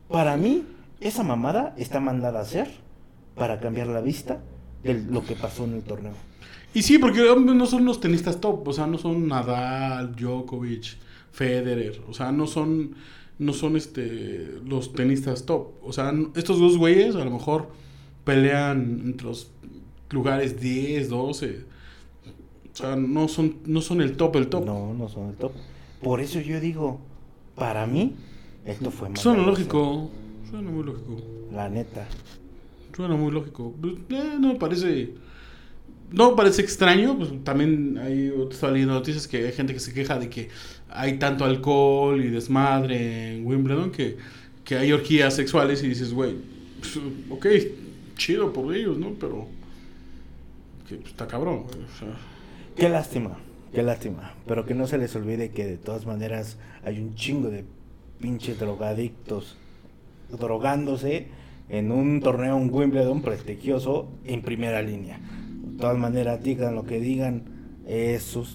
Para 0.10 0.38
mí, 0.38 0.64
esa 1.00 1.24
mamada 1.24 1.74
está 1.78 2.00
mandada 2.00 2.40
a 2.40 2.44
hacer 2.44 2.70
para 3.36 3.60
cambiar 3.60 3.88
la 3.88 4.02
vista 4.02 4.42
de 4.84 4.94
lo 4.96 5.24
que 5.26 5.36
pasó 5.36 5.66
en 5.66 5.74
el 5.76 5.82
torneo. 5.84 6.14
Y 6.74 6.84
sí, 6.84 6.98
porque 7.00 7.22
no 7.38 7.66
son 7.66 7.84
los 7.86 8.00
tenistas 8.00 8.40
top, 8.40 8.66
o 8.68 8.74
sea, 8.74 8.88
no 8.88 8.98
son 8.98 9.28
Nadal, 9.28 10.16
Djokovic, 10.16 10.98
Federer, 11.32 12.02
o 12.08 12.14
sea, 12.14 12.32
no 12.32 12.48
son 12.48 12.96
no 13.40 13.54
son 13.54 13.76
este 13.76 14.60
los 14.66 14.94
tenistas 14.94 15.46
top, 15.46 15.70
o 15.84 15.94
sea, 15.94 16.14
estos 16.36 16.60
dos 16.60 16.78
güeyes 16.78 17.16
a 17.16 17.26
lo 17.26 17.32
mejor 17.32 17.70
pelean 18.24 19.02
entre 19.06 19.28
los 19.28 19.52
lugares 20.12 20.60
10, 20.60 21.10
12. 21.10 21.66
O 22.74 22.76
sea, 22.76 22.96
no 22.96 23.28
son 23.28 23.58
no 23.66 23.82
son 23.82 24.02
el 24.02 24.16
top 24.16 24.36
el 24.38 24.48
top. 24.48 24.66
No, 24.66 24.94
no 24.94 25.10
son 25.10 25.30
el 25.30 25.36
top. 25.36 25.52
Por 26.02 26.22
eso 26.22 26.40
yo 26.40 26.60
digo, 26.60 27.00
para 27.56 27.86
mí, 27.86 28.16
esto 28.66 28.92
fue 28.92 29.10
Suena 29.16 29.38
mandado 29.38 29.44
a 29.44 29.46
lógico, 29.52 30.10
suena 30.50 30.72
muy 30.72 30.84
lógico. 30.84 31.18
La 31.52 31.70
neta. 31.70 32.08
Suena 32.96 33.16
muy 33.16 33.32
lógico. 33.32 33.74
Pues, 33.80 33.94
eh, 34.10 34.38
no 34.40 34.50
me 34.54 34.56
parece. 34.56 35.14
No 36.12 36.36
parece 36.36 36.62
extraño. 36.62 37.18
Pues 37.18 37.32
también 37.44 37.98
hay 37.98 38.32
saliendo 38.52 38.94
noticias 38.94 39.28
que 39.28 39.46
hay 39.46 39.52
gente 39.52 39.74
que 39.74 39.80
se 39.80 39.94
queja 39.94 40.20
de 40.20 40.30
que 40.30 40.50
hay 40.90 41.18
tanto 41.18 41.46
alcohol 41.46 42.24
y 42.24 42.30
desmadre 42.30 43.36
en 43.36 43.46
Wimbledon 43.46 43.92
que, 43.92 44.18
que 44.64 44.76
hay 44.76 44.92
orgías 44.92 45.36
sexuales 45.36 45.84
y 45.84 45.88
dices, 45.88 46.14
güey, 46.14 46.36
pues, 46.80 47.00
ok, 47.30 47.48
chido 48.16 48.52
por 48.52 48.76
ellos, 48.76 48.98
¿no? 48.98 49.14
Pero. 49.20 49.48
Que 50.88 50.96
pues, 50.96 51.10
está 51.10 51.28
cabrón. 51.28 51.64
Qué 52.76 52.90
lástima, 52.90 53.38
qué 53.74 53.84
lástima. 53.84 54.34
Pero 54.48 54.66
que 54.66 54.74
no 54.74 54.88
se 54.88 54.98
les 54.98 55.16
olvide 55.16 55.52
que 55.52 55.66
de 55.66 55.78
todas 55.78 56.06
maneras 56.06 56.58
hay 56.84 57.00
un 57.00 57.16
chingo 57.16 57.50
de 57.50 57.64
pinches 58.20 58.60
drogadictos 58.60 59.58
drogándose 60.30 61.28
en 61.70 61.92
un 61.92 62.20
torneo, 62.22 62.56
un 62.56 62.70
Wimbledon 62.72 63.22
prestigioso 63.22 64.10
en 64.26 64.42
primera 64.42 64.82
línea. 64.82 65.20
Todas 65.82 65.98
maneras, 65.98 66.42
digan 66.44 66.76
lo 66.76 66.84
que 66.86 67.00
digan, 67.00 67.44
eso, 67.86 68.46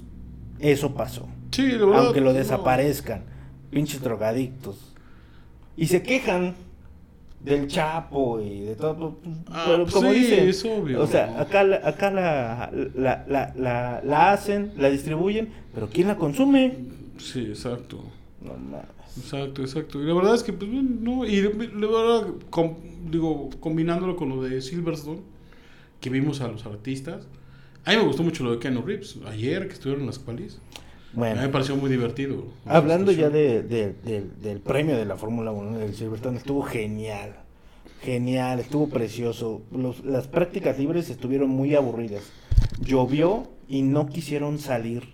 eso 0.59 0.95
pasó. 0.95 1.27
Sí, 1.51 1.73
la 1.73 1.85
verdad. 1.87 2.05
Aunque 2.07 2.21
lo 2.21 2.33
no. 2.33 2.39
desaparezcan, 2.39 3.23
pinches 3.71 4.01
drogadictos. 4.01 4.95
Y 5.77 5.87
se 5.87 6.03
quejan 6.03 6.55
del 7.41 7.67
Chapo 7.69 8.41
y 8.41 8.61
de 8.61 8.75
todo. 8.77 9.19
pues, 9.23 9.37
Ah, 9.51 9.65
pero 9.69 9.83
pues 9.85 9.95
como 9.95 10.13
sí, 10.13 10.19
dicen, 10.21 10.49
es 10.49 10.65
obvio. 10.65 11.03
o 11.03 11.07
sea, 11.07 11.41
acá, 11.41 11.63
la- 11.65 11.81
acá 11.87 12.11
la, 12.11 12.71
la, 12.95 13.25
la, 13.29 13.53
la, 13.57 14.01
la 14.05 14.33
hacen, 14.33 14.73
la 14.77 14.89
distribuyen, 14.91 15.51
pero 15.75 15.89
¿quién 15.89 16.09
la 16.09 16.17
consume? 16.17 16.75
Sí, 17.19 17.41
exacto. 17.47 18.03
No 18.41 18.55
mames. 18.55 18.87
Exacto, 19.19 19.63
exacto. 19.63 20.03
Y 20.03 20.07
la 20.07 20.15
verdad 20.15 20.35
es 20.35 20.43
que, 20.43 20.53
pues, 20.53 20.69
no. 20.71 21.25
Y 21.25 21.41
la 21.43 21.49
verdad, 21.87 22.27
com- 22.51 22.75
digo, 23.11 23.49
combinándolo 23.61 24.17
con 24.17 24.29
lo 24.29 24.43
de 24.43 24.61
Silverstone, 24.61 25.21
que 26.01 26.11
vimos 26.11 26.41
a 26.41 26.49
los 26.49 26.65
artistas. 26.67 27.27
A 27.85 27.91
mí 27.93 27.97
me 27.97 28.03
gustó 28.03 28.23
mucho 28.23 28.43
lo 28.45 28.53
de 28.53 28.59
Keanu 28.59 28.83
Reeves. 28.83 29.19
Ayer 29.27 29.67
que 29.69 29.75
estuvieron 29.75 30.03
en 30.03 30.07
las 30.09 30.19
cuales. 30.19 30.59
A 31.17 31.19
mí 31.21 31.41
me 31.41 31.49
pareció 31.49 31.77
muy 31.77 31.89
divertido. 31.89 32.45
hablando 32.67 33.11
ya 33.13 33.31
de, 33.31 33.63
de- 33.63 33.95
del- 34.43 34.61
premio 34.61 34.97
de 34.97 35.07
la 35.07 35.17
Fórmula 35.17 35.51
1 35.51 35.79
del 35.79 35.95
Silverstone, 35.95 36.37
estuvo 36.37 36.63
genial. 36.63 37.37
Genial, 38.03 38.59
estuvo 38.61 38.89
precioso. 38.89 39.63
Los- 39.73 40.05
las 40.05 40.27
prácticas 40.29 40.79
libres 40.79 41.09
estuvieron 41.09 41.49
muy 41.49 41.75
aburridas. 41.75 42.23
Llovió 42.81 43.49
y 43.69 43.83
no 43.83 44.07
quisieron 44.09 44.59
salir 44.59 45.05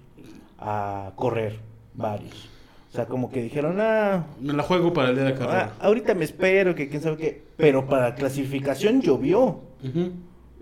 a 0.59 1.13
correr 1.17 1.61
varios. 1.95 2.49
O 2.91 2.95
sea, 2.95 3.07
como 3.07 3.31
que 3.31 3.43
dijeron, 3.43 3.77
ah, 3.81 4.27
Me 4.41 4.53
la 4.53 4.63
juego 4.65 4.93
para 4.93 5.11
el 5.11 5.15
día 5.15 5.25
de 5.25 5.31
la 5.31 5.37
ah, 5.37 5.39
carrera. 5.39 5.73
ahorita 5.81 6.15
me 6.15 6.25
espero, 6.25 6.75
que 6.75 6.89
quién 6.89 7.01
sabe 7.03 7.17
qué. 7.17 7.43
Pero 7.57 7.87
para 7.87 8.15
clasificación 8.17 9.01
llovió 9.01 9.61
Ujú. 9.85 10.13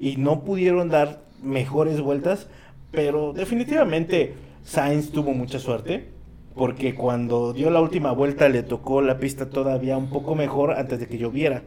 Y 0.01 0.17
no 0.17 0.41
pudieron 0.43 0.89
dar 0.89 1.21
mejores 1.43 2.01
vueltas. 2.01 2.49
Pero 2.91 3.33
definitivamente 3.33 4.35
Sainz 4.65 5.11
tuvo 5.13 5.33
mucha 5.33 5.59
suerte 5.61 6.09
porque 6.57 6.95
cuando 6.95 7.53
dio 7.53 7.71
la 7.71 7.81
última 7.81 8.11
vuelta 8.13 8.49
le 8.49 8.63
tocó 8.65 9.01
la 9.03 9.19
pista 9.19 9.49
todavía 9.51 9.97
un 9.97 10.11
poco 10.11 10.35
mejor 10.35 10.73
antes 10.73 10.99
de 10.99 11.07
que 11.07 11.19
lloviera. 11.19 11.63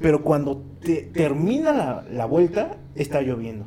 Pero 0.00 0.22
cuando 0.22 0.62
te- 0.82 1.02
termina 1.02 1.72
la, 1.72 2.04
la 2.10 2.24
vuelta, 2.26 2.76
está 2.94 3.22
lloviendo. 3.22 3.66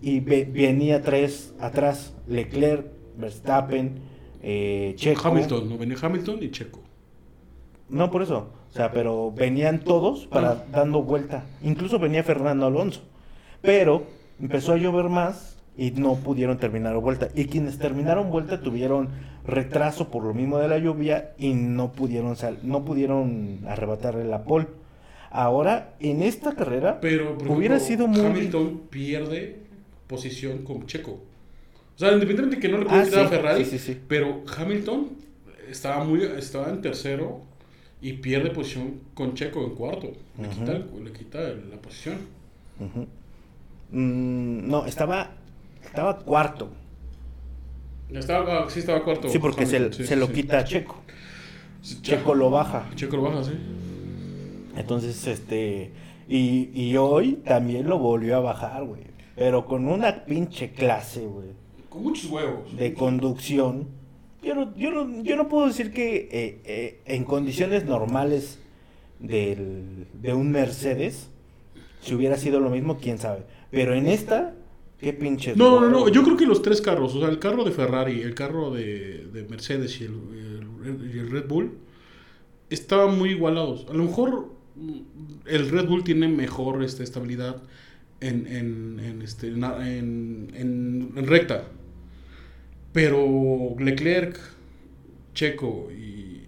Y 0.00 0.20
ve- 0.20 0.48
venía 0.50 1.02
tres 1.02 1.54
atrás, 1.60 2.14
Leclerc, 2.26 2.86
Verstappen, 3.18 3.98
eh, 4.42 4.92
Checo. 4.96 5.28
Hamilton, 5.28 5.68
no 5.68 5.78
venía 5.78 5.96
Hamilton 6.00 6.42
y 6.42 6.50
Checo. 6.50 6.80
No 7.88 8.10
por 8.10 8.22
eso, 8.22 8.48
o 8.70 8.72
sea, 8.72 8.90
pero 8.92 9.30
venían 9.32 9.80
todos 9.80 10.26
para 10.26 10.50
Ah. 10.52 10.64
dando 10.72 11.02
vuelta. 11.02 11.44
Incluso 11.62 11.98
venía 11.98 12.22
Fernando 12.24 12.66
Alonso. 12.66 13.02
Pero 13.64 14.04
empezó 14.40 14.72
a 14.72 14.76
llover 14.76 15.08
más 15.08 15.56
y 15.76 15.90
no 15.92 16.14
pudieron 16.16 16.58
terminar 16.58 16.96
vuelta. 16.98 17.28
Y 17.34 17.46
quienes 17.46 17.78
terminaron 17.78 18.30
vuelta 18.30 18.60
tuvieron 18.60 19.08
retraso 19.46 20.10
por 20.10 20.22
lo 20.24 20.34
mismo 20.34 20.58
de 20.58 20.68
la 20.68 20.78
lluvia 20.78 21.32
y 21.38 21.52
no 21.54 21.92
pudieron 21.92 22.36
sal- 22.36 22.58
no 22.62 22.84
pudieron 22.84 23.60
arrebatarle 23.66 24.24
la 24.24 24.44
pole. 24.44 24.66
Ahora 25.30 25.94
en 25.98 26.22
esta 26.22 26.54
carrera 26.54 27.00
Pero 27.00 27.36
por 27.38 27.50
hubiera 27.50 27.76
ejemplo, 27.76 28.06
sido 28.06 28.08
muy 28.08 28.20
Hamilton 28.26 28.82
pierde 28.90 29.56
posición 30.06 30.58
con 30.58 30.86
Checo. 30.86 31.12
O 31.96 31.98
sea, 31.98 32.12
independientemente 32.12 32.56
de 32.56 32.62
que 32.62 32.68
no 32.68 32.78
le 32.78 32.84
Ah, 32.86 32.88
puede 32.90 33.04
quitar 33.06 33.20
sí, 33.20 33.26
a 33.26 33.28
Ferrari, 33.28 33.64
sí, 33.64 33.78
sí, 33.78 33.92
sí. 33.94 34.00
pero 34.08 34.42
Hamilton 34.56 35.08
estaba 35.70 36.04
muy 36.04 36.22
estaba 36.22 36.70
en 36.70 36.80
tercero 36.82 37.40
y 38.00 38.14
pierde 38.14 38.50
posición 38.50 39.00
con 39.14 39.34
Checo 39.34 39.64
en 39.64 39.70
cuarto. 39.74 40.12
Le, 40.40 40.48
quita, 40.48 40.72
le 41.04 41.12
quita 41.12 41.40
la 41.40 41.76
posición. 41.82 42.16
Ujú. 42.80 43.06
Mm, 43.94 44.68
no, 44.68 44.86
estaba 44.86 45.30
estaba 45.84 46.18
cuarto. 46.18 46.70
Estaba, 48.10 48.64
ah, 48.64 48.66
sí, 48.68 48.80
estaba 48.80 49.02
cuarto. 49.04 49.28
Sí, 49.28 49.38
porque 49.38 49.64
se, 49.64 49.76
Hamilton, 49.76 49.98
sí, 49.98 50.06
se 50.06 50.16
lo 50.16 50.26
sí. 50.26 50.32
quita 50.32 50.58
a 50.58 50.64
Checo. 50.64 50.96
Checo 52.02 52.34
lo 52.34 52.50
baja. 52.50 52.90
Checo 52.96 53.16
lo 53.16 53.22
baja, 53.22 53.44
sí. 53.44 53.52
Entonces, 54.76 55.26
este. 55.26 55.92
Y, 56.28 56.70
y 56.74 56.96
hoy 56.96 57.34
también 57.44 57.88
lo 57.88 57.98
volvió 57.98 58.36
a 58.36 58.40
bajar, 58.40 58.84
güey. 58.84 59.02
Pero 59.36 59.66
con 59.66 59.86
una 59.86 60.24
pinche 60.24 60.72
clase, 60.72 61.20
güey. 61.20 61.48
Con 61.88 62.02
muchos 62.02 62.30
huevos. 62.30 62.76
De 62.76 62.94
conducción. 62.94 63.88
Yo 64.42 64.54
no, 64.54 64.74
yo 64.76 64.90
no, 64.90 65.22
yo 65.22 65.36
no 65.36 65.48
puedo 65.48 65.66
decir 65.68 65.92
que 65.92 66.28
eh, 66.30 66.60
eh, 66.64 67.00
en 67.06 67.24
condiciones 67.24 67.84
normales 67.84 68.58
del, 69.18 70.06
de 70.12 70.34
un 70.34 70.50
Mercedes, 70.50 71.28
si 72.00 72.14
hubiera 72.14 72.36
sido 72.36 72.60
lo 72.60 72.70
mismo, 72.70 72.98
quién 72.98 73.18
sabe. 73.18 73.44
Pero 73.74 73.94
en 73.94 74.06
esta, 74.06 74.54
qué 74.98 75.12
pinche. 75.12 75.54
No, 75.56 75.80
no, 75.80 75.88
no. 75.90 76.08
Yo 76.08 76.22
creo 76.22 76.36
que 76.36 76.46
los 76.46 76.62
tres 76.62 76.80
carros, 76.80 77.14
o 77.14 77.20
sea, 77.20 77.28
el 77.28 77.38
carro 77.38 77.64
de 77.64 77.70
Ferrari, 77.72 78.20
el 78.22 78.34
carro 78.34 78.70
de, 78.72 79.26
de 79.32 79.44
Mercedes 79.44 80.00
y 80.00 80.04
el, 80.04 80.12
el- 80.84 81.30
Red 81.30 81.46
Bull, 81.48 81.72
estaban 82.70 83.16
muy 83.18 83.30
igualados. 83.30 83.86
A 83.90 83.94
lo 83.94 84.04
mejor 84.04 84.52
mm, 84.76 85.00
el 85.46 85.70
Red 85.70 85.86
Bull 85.88 86.04
tiene 86.04 86.28
mejor 86.28 86.82
este, 86.84 87.02
estabilidad 87.02 87.62
en, 88.20 88.46
en, 88.46 89.00
en, 89.00 89.22
este, 89.22 89.48
en, 89.48 89.64
en- 89.64 90.50
en- 90.54 91.12
en 91.16 91.26
recta. 91.26 91.64
Pero 92.92 93.74
Leclerc, 93.78 94.38
Checo 95.34 95.88
y, 95.90 96.42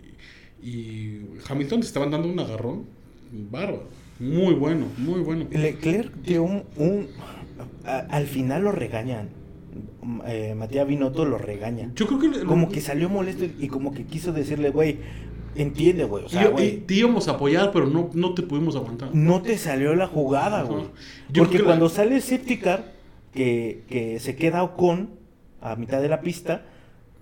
y 0.62 1.20
Hamilton 1.48 1.80
te 1.80 1.86
estaban 1.86 2.10
dando 2.10 2.28
un 2.28 2.38
agarrón 2.38 2.86
bárbaro. 3.32 3.88
Muy 4.18 4.54
bueno, 4.54 4.86
muy 4.98 5.20
bueno. 5.20 5.46
Leclerc 5.50 6.12
dio 6.22 6.42
un. 6.42 6.62
un- 6.76 7.08
a- 7.84 7.98
al 8.10 8.26
final 8.26 8.62
lo 8.64 8.72
regañan. 8.72 9.28
Eh, 10.26 10.54
Matías 10.56 10.86
Binotto 10.86 11.24
lo 11.24 11.36
regaña. 11.38 11.90
Yo 11.94 12.06
creo 12.06 12.18
que... 12.20 12.44
Como 12.44 12.68
que 12.68 12.80
salió 12.80 13.08
molesto 13.08 13.44
y, 13.44 13.54
y 13.60 13.68
como 13.68 13.92
que 13.92 14.04
quiso 14.04 14.32
decirle, 14.32 14.70
güey, 14.70 14.98
entiende, 15.56 16.04
güey. 16.04 16.24
O 16.24 16.28
sea, 16.28 16.48
güey, 16.48 16.78
te 16.78 16.94
íbamos 16.94 17.28
a 17.28 17.32
apoyar, 17.32 17.72
pero 17.72 17.86
no, 17.86 18.10
no 18.14 18.32
te 18.34 18.42
pudimos 18.42 18.76
aguantar. 18.76 19.10
no 19.14 19.42
te 19.42 19.58
salió 19.58 19.94
la 19.94 20.06
jugada, 20.06 20.62
güey. 20.62 20.84
Porque 21.36 21.62
cuando 21.62 21.86
la- 21.86 21.90
sale 21.90 22.20
Safety 22.20 22.58
Car, 22.58 22.92
que, 23.34 23.82
que 23.88 24.18
se 24.20 24.36
queda 24.36 24.62
Ocon 24.62 25.10
a 25.60 25.76
mitad 25.76 26.00
de 26.00 26.08
la 26.08 26.20
pista, 26.20 26.62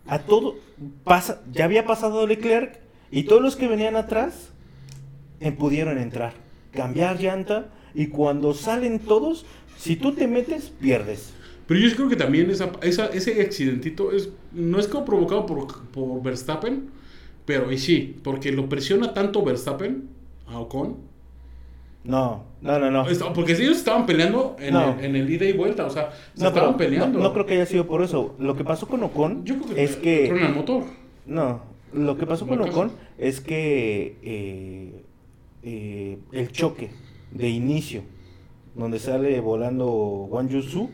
a 0.06 0.18
todo, 0.20 0.56
pasa, 1.04 1.40
ya 1.52 1.64
había 1.64 1.86
pasado 1.86 2.26
Leclerc 2.26 2.78
y 3.10 3.22
todos 3.24 3.40
los 3.42 3.56
que 3.56 3.66
venían 3.68 3.96
atrás 3.96 4.50
eh, 5.40 5.50
pudieron 5.52 5.98
entrar, 5.98 6.34
cambiar 6.74 7.20
llanta 7.20 7.66
y 7.94 8.08
cuando 8.08 8.54
salen 8.54 8.98
todos, 8.98 9.46
si 9.78 9.96
tú 9.96 10.12
te 10.12 10.26
metes, 10.26 10.70
pierdes. 10.80 11.32
Pero 11.66 11.80
yo 11.80 11.94
creo 11.96 12.08
que 12.08 12.16
también 12.16 12.50
esa, 12.50 12.72
esa- 12.82 13.06
ese 13.06 13.40
accidentito 13.40 14.12
es, 14.12 14.28
no 14.52 14.78
es 14.78 14.86
como 14.88 15.04
provocado 15.04 15.46
por, 15.46 15.82
por 15.88 16.22
Verstappen, 16.22 16.90
pero 17.46 17.72
y 17.72 17.78
sí, 17.78 18.16
porque 18.22 18.52
lo 18.52 18.68
presiona 18.68 19.14
tanto 19.14 19.42
Verstappen 19.42 20.08
a 20.46 20.58
Ocon. 20.58 20.96
No, 22.04 22.44
no, 22.60 22.78
no, 22.78 22.90
no. 22.90 23.06
Porque 23.34 23.52
ellos 23.52 23.78
estaban 23.78 24.04
peleando 24.04 24.56
en, 24.58 24.74
No. 24.74 24.94
el, 24.98 25.04
en 25.06 25.16
el 25.16 25.30
ida 25.30 25.46
y 25.46 25.54
vuelta, 25.54 25.86
o 25.86 25.90
sea, 25.90 26.10
se 26.34 26.42
No, 26.42 26.48
estaban 26.48 26.76
pero 26.76 26.90
peleando. 26.90 27.18
no, 27.18 27.24
no 27.24 27.32
creo 27.32 27.46
que 27.46 27.54
haya 27.54 27.64
sido 27.66 27.86
por 27.86 28.02
eso. 28.02 28.34
Lo 28.38 28.54
que 28.56 28.64
pasó 28.64 28.86
con 28.86 29.02
Ocon 29.02 29.44
Yo 29.46 29.56
creo 29.58 29.74
que 29.74 29.84
es 29.84 29.96
que... 29.96 30.28
el 30.28 30.54
motor. 30.54 30.84
No, 31.24 31.62
lo 31.94 32.18
que 32.18 32.26
pasó 32.26 32.46
con. 32.46 32.60
Ocon 32.60 32.92
es 33.16 33.40
que 33.40 34.18
eh, 34.22 35.03
eh, 35.64 36.18
el 36.32 36.52
choque 36.52 36.90
de 37.30 37.48
inicio, 37.48 38.02
donde 38.74 38.98
sale 38.98 39.40
volando 39.40 39.86
Wang 40.30 40.48
Yusu, 40.48 40.90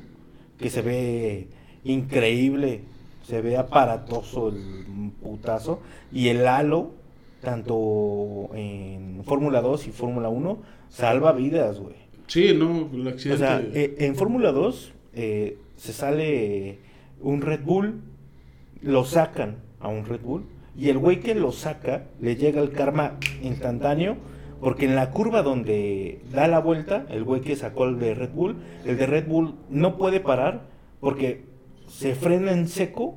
que 0.59 0.70
se 0.70 0.83
ve 0.83 1.48
increíble, 1.85 2.83
se 3.26 3.40
ve 3.40 3.56
aparatoso 3.56 4.48
el 4.48 5.11
putazo, 5.22 5.80
y 6.12 6.28
el 6.28 6.46
halo, 6.46 6.92
tanto 7.40 8.50
en 8.54 9.22
Fórmula 9.24 9.61
2 9.61 9.87
y 9.88 9.90
Fórmula 9.90 10.28
1, 10.28 10.59
salva 10.88 11.33
vidas, 11.33 11.78
güey. 11.80 11.94
Sí, 12.26 12.52
no, 12.54 12.88
el 12.92 13.06
O 13.06 13.11
accidente. 13.11 13.38
sea, 13.38 13.61
eh, 13.61 13.96
en 13.98 14.14
Fórmula 14.14 14.52
2 14.52 14.92
eh, 15.14 15.59
se 15.76 15.92
sale 15.92 16.78
un 17.20 17.40
Red 17.40 17.64
Bull, 17.64 18.00
lo 18.83 19.04
sacan 19.04 19.56
a 19.80 19.88
un 19.88 20.04
Red 20.04 20.20
Bull 20.20 20.44
y 20.76 20.88
el 20.90 20.98
güey 20.98 21.20
que 21.20 21.35
lo 21.35 21.52
saca 21.52 22.04
le 22.20 22.37
llega 22.37 22.62
el 22.62 22.70
karma 22.70 23.18
instantáneo 23.42 24.16
porque 24.61 24.85
en 24.87 24.94
la 24.94 25.11
curva 25.11 25.42
donde 25.42 26.20
da 26.33 26.46
la 26.49 26.59
vuelta, 26.61 27.07
el 27.11 27.25
güey 27.25 27.40
que 27.40 27.57
sacó 27.57 27.87
el 27.87 27.99
de 27.99 28.14
Red 28.14 28.31
Bull, 28.31 28.57
el 28.85 28.96
de 28.99 29.07
Red 29.07 29.27
Bull 29.27 29.55
no 29.70 29.96
puede 29.96 30.20
parar 30.20 30.62
porque 31.01 31.44
se 31.88 32.14
frena 32.14 32.53
en 32.53 32.68
seco, 32.68 33.16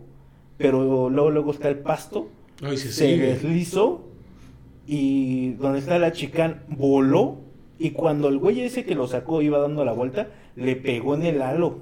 pero 0.58 1.10
luego, 1.10 1.30
luego 1.32 1.52
está 1.52 1.70
el 1.70 1.80
pasto, 1.80 2.30
Ay, 2.62 2.78
se 2.78 2.90
deslizó 3.18 4.06
y 4.88 5.52
donde 5.54 5.80
está 5.80 6.00
la 6.00 6.12
chicán 6.12 6.64
voló 6.68 7.38
y 7.80 7.92
cuando 7.92 8.30
el 8.30 8.38
güey 8.38 8.62
ese 8.62 8.86
que 8.86 8.96
lo 8.96 9.08
sacó 9.08 9.42
iba 9.42 9.60
dando 9.60 9.84
la 9.86 9.92
vuelta, 9.94 10.30
le 10.56 10.76
pegó 10.76 11.16
en 11.16 11.24
el 11.24 11.42
halo. 11.42 11.80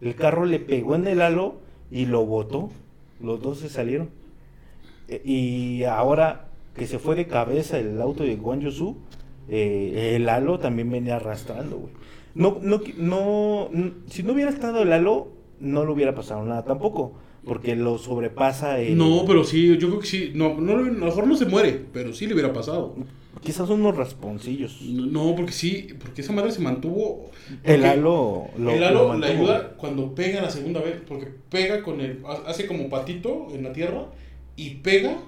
El 0.00 0.14
carro 0.14 0.44
le 0.46 0.58
pegó 0.60 0.94
en 0.94 1.06
el 1.06 1.20
halo 1.20 1.56
y 1.90 2.06
lo 2.06 2.24
botó. 2.24 2.70
Los 3.20 3.42
dos 3.42 3.58
se 3.58 3.68
salieron. 3.68 4.08
E- 5.08 5.20
Y 5.24 5.84
ahora 5.84 6.46
que 6.76 6.86
se 6.86 6.98
fue 6.98 7.14
de 7.16 7.26
cabeza 7.26 7.78
el 7.78 8.00
auto 8.00 8.22
de 8.24 8.36
Guan 8.36 8.60
Yusu, 8.60 8.96
eh, 9.48 10.12
el 10.16 10.28
halo 10.28 10.58
también 10.58 10.90
venía 10.90 11.16
arrastrando, 11.16 11.76
güey. 11.78 11.92
No, 12.34 12.58
no, 12.62 12.80
no, 12.96 13.68
n- 13.72 13.92
si 14.08 14.22
no 14.22 14.32
hubiera 14.32 14.50
estado 14.50 14.82
el 14.82 14.92
halo, 14.92 15.28
no 15.60 15.84
le 15.84 15.92
hubiera 15.92 16.14
pasado 16.14 16.44
nada 16.44 16.64
tampoco, 16.64 17.12
porque 17.44 17.76
lo 17.76 17.98
sobrepasa 17.98 18.80
el... 18.80 18.96
No, 18.98 19.24
pero 19.26 19.44
sí, 19.44 19.68
yo 19.78 19.88
creo 19.88 20.00
que 20.00 20.06
sí. 20.06 20.32
No, 20.34 20.54
no, 20.60 20.72
a 20.72 20.76
lo 20.80 20.92
mejor 20.92 21.26
no 21.28 21.36
se 21.36 21.46
muere, 21.46 21.80
pero 21.92 22.12
sí 22.12 22.26
le 22.26 22.32
hubiera 22.34 22.52
pasado. 22.52 22.94
Quizás 23.42 23.68
unos 23.68 23.94
rasponcillos. 23.96 24.80
No, 24.82 25.34
porque 25.36 25.52
sí, 25.52 25.88
porque 26.02 26.22
esa 26.22 26.32
madre 26.32 26.50
se 26.50 26.60
mantuvo. 26.60 27.30
El 27.62 27.84
halo 27.84 28.46
lo, 28.58 28.70
el 28.70 28.80
lo 28.80 28.86
halo 28.86 29.02
le 29.14 29.18
mantuvo. 29.20 29.32
ayuda 29.52 29.74
cuando 29.76 30.14
pega 30.14 30.40
la 30.40 30.50
segunda 30.50 30.80
vez, 30.80 30.96
porque 31.06 31.28
pega 31.50 31.82
con 31.82 32.00
el. 32.00 32.20
hace 32.46 32.66
como 32.66 32.88
patito 32.88 33.48
en 33.52 33.62
la 33.64 33.72
tierra 33.74 34.06
y 34.56 34.76
pega, 34.76 35.18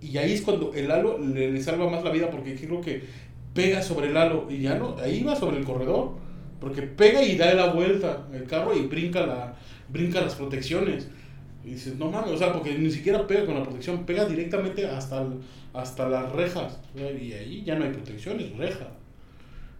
y 0.00 0.16
ahí 0.18 0.32
es 0.32 0.42
cuando 0.42 0.72
el 0.74 0.90
halo 0.90 1.18
le, 1.18 1.50
le 1.50 1.62
salva 1.62 1.88
más 1.88 2.04
la 2.04 2.10
vida, 2.10 2.30
porque 2.30 2.54
creo 2.54 2.80
que 2.80 3.02
pega 3.54 3.82
sobre 3.82 4.08
el 4.08 4.16
halo 4.16 4.46
y 4.50 4.60
ya 4.60 4.74
no, 4.76 4.96
ahí 4.98 5.22
va 5.22 5.34
sobre 5.36 5.56
el 5.58 5.64
corredor, 5.64 6.12
porque 6.60 6.82
pega 6.82 7.22
y 7.22 7.36
da 7.36 7.54
la 7.54 7.72
vuelta 7.72 8.28
el 8.32 8.44
carro 8.44 8.76
y 8.76 8.86
brinca, 8.86 9.26
la, 9.26 9.54
brinca 9.88 10.20
las 10.20 10.34
protecciones. 10.34 11.08
Y 11.64 11.70
dices, 11.70 11.96
no 11.96 12.10
mames, 12.10 12.30
o 12.30 12.38
sea, 12.38 12.52
porque 12.52 12.78
ni 12.78 12.90
siquiera 12.90 13.26
pega 13.26 13.44
con 13.44 13.54
la 13.56 13.62
protección, 13.64 14.04
pega 14.06 14.24
directamente 14.24 14.86
hasta, 14.86 15.22
el- 15.22 15.40
hasta 15.72 16.08
las 16.08 16.30
rejas, 16.32 16.78
y 16.94 17.32
ahí 17.32 17.62
ya 17.64 17.74
no 17.76 17.84
hay 17.84 17.90
protecciones, 17.90 18.56
reja. 18.56 18.88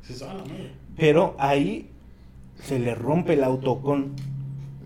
Dices, 0.00 0.22
ah. 0.22 0.42
Pero 0.96 1.36
ahí 1.38 1.88
se 2.60 2.78
le 2.78 2.94
rompe 2.94 3.34
el 3.34 3.44
auto 3.44 3.80
con 3.80 4.12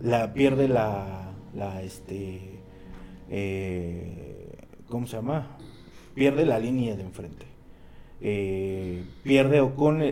la 0.02 0.32
pierde 0.34 0.68
la 0.68 1.32
la 1.54 1.82
este 1.82 2.40
eh, 3.30 4.29
¿cómo 4.90 5.06
se 5.06 5.16
llama? 5.16 5.56
Pierde 6.14 6.44
la 6.44 6.58
línea 6.58 6.96
de 6.96 7.02
enfrente. 7.02 7.46
Eh, 8.20 9.02
pierde 9.22 9.60
Ocon 9.60 10.02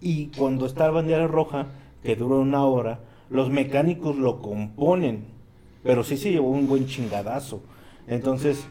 y 0.00 0.26
cuando 0.36 0.66
está 0.66 0.86
la 0.86 0.90
bandera 0.92 1.28
roja, 1.28 1.68
que 2.02 2.16
dura 2.16 2.36
una 2.36 2.64
hora, 2.64 3.00
los 3.30 3.50
mecánicos 3.50 4.16
lo 4.16 4.42
componen, 4.42 5.26
pero 5.84 6.02
sí 6.02 6.16
se 6.16 6.32
llevó 6.32 6.50
un 6.50 6.66
buen 6.66 6.86
chingadazo. 6.86 7.62
Entonces, 8.08 8.66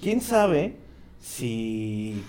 quién 0.00 0.20
sabe 0.20 0.76
si, 1.18 2.22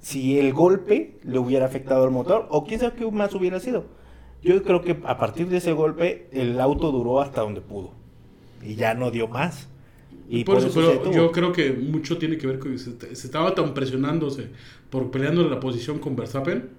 si 0.00 0.38
el 0.38 0.52
golpe 0.52 1.18
le 1.24 1.38
hubiera 1.38 1.66
afectado 1.66 2.04
al 2.04 2.12
motor 2.12 2.46
o 2.50 2.64
quién 2.64 2.78
sabe 2.78 2.96
qué 2.96 3.10
más 3.10 3.34
hubiera 3.34 3.58
sido. 3.58 3.84
Yo 4.42 4.62
creo 4.62 4.82
que 4.82 4.96
a 5.04 5.18
partir 5.18 5.48
de 5.48 5.56
ese 5.56 5.72
golpe 5.72 6.28
el 6.30 6.60
auto 6.60 6.92
duró 6.92 7.20
hasta 7.20 7.40
donde 7.40 7.60
pudo 7.60 7.90
y 8.62 8.76
ya 8.76 8.94
no 8.94 9.10
dio 9.10 9.26
más. 9.26 9.68
Y 10.28 10.44
por, 10.44 10.58
eso, 10.58 10.70
pero 10.74 11.10
yo 11.12 11.30
creo 11.30 11.52
que 11.52 11.72
mucho 11.72 12.18
tiene 12.18 12.36
que 12.36 12.46
ver 12.46 12.58
con 12.58 12.72
que 12.72 12.78
se, 12.78 12.90
estaba 13.12 13.54
tan 13.54 13.74
presionándose 13.74 14.48
por 14.90 15.10
peleando 15.10 15.48
la 15.48 15.60
posición 15.60 15.98
con 15.98 16.16
Verstappen 16.16 16.70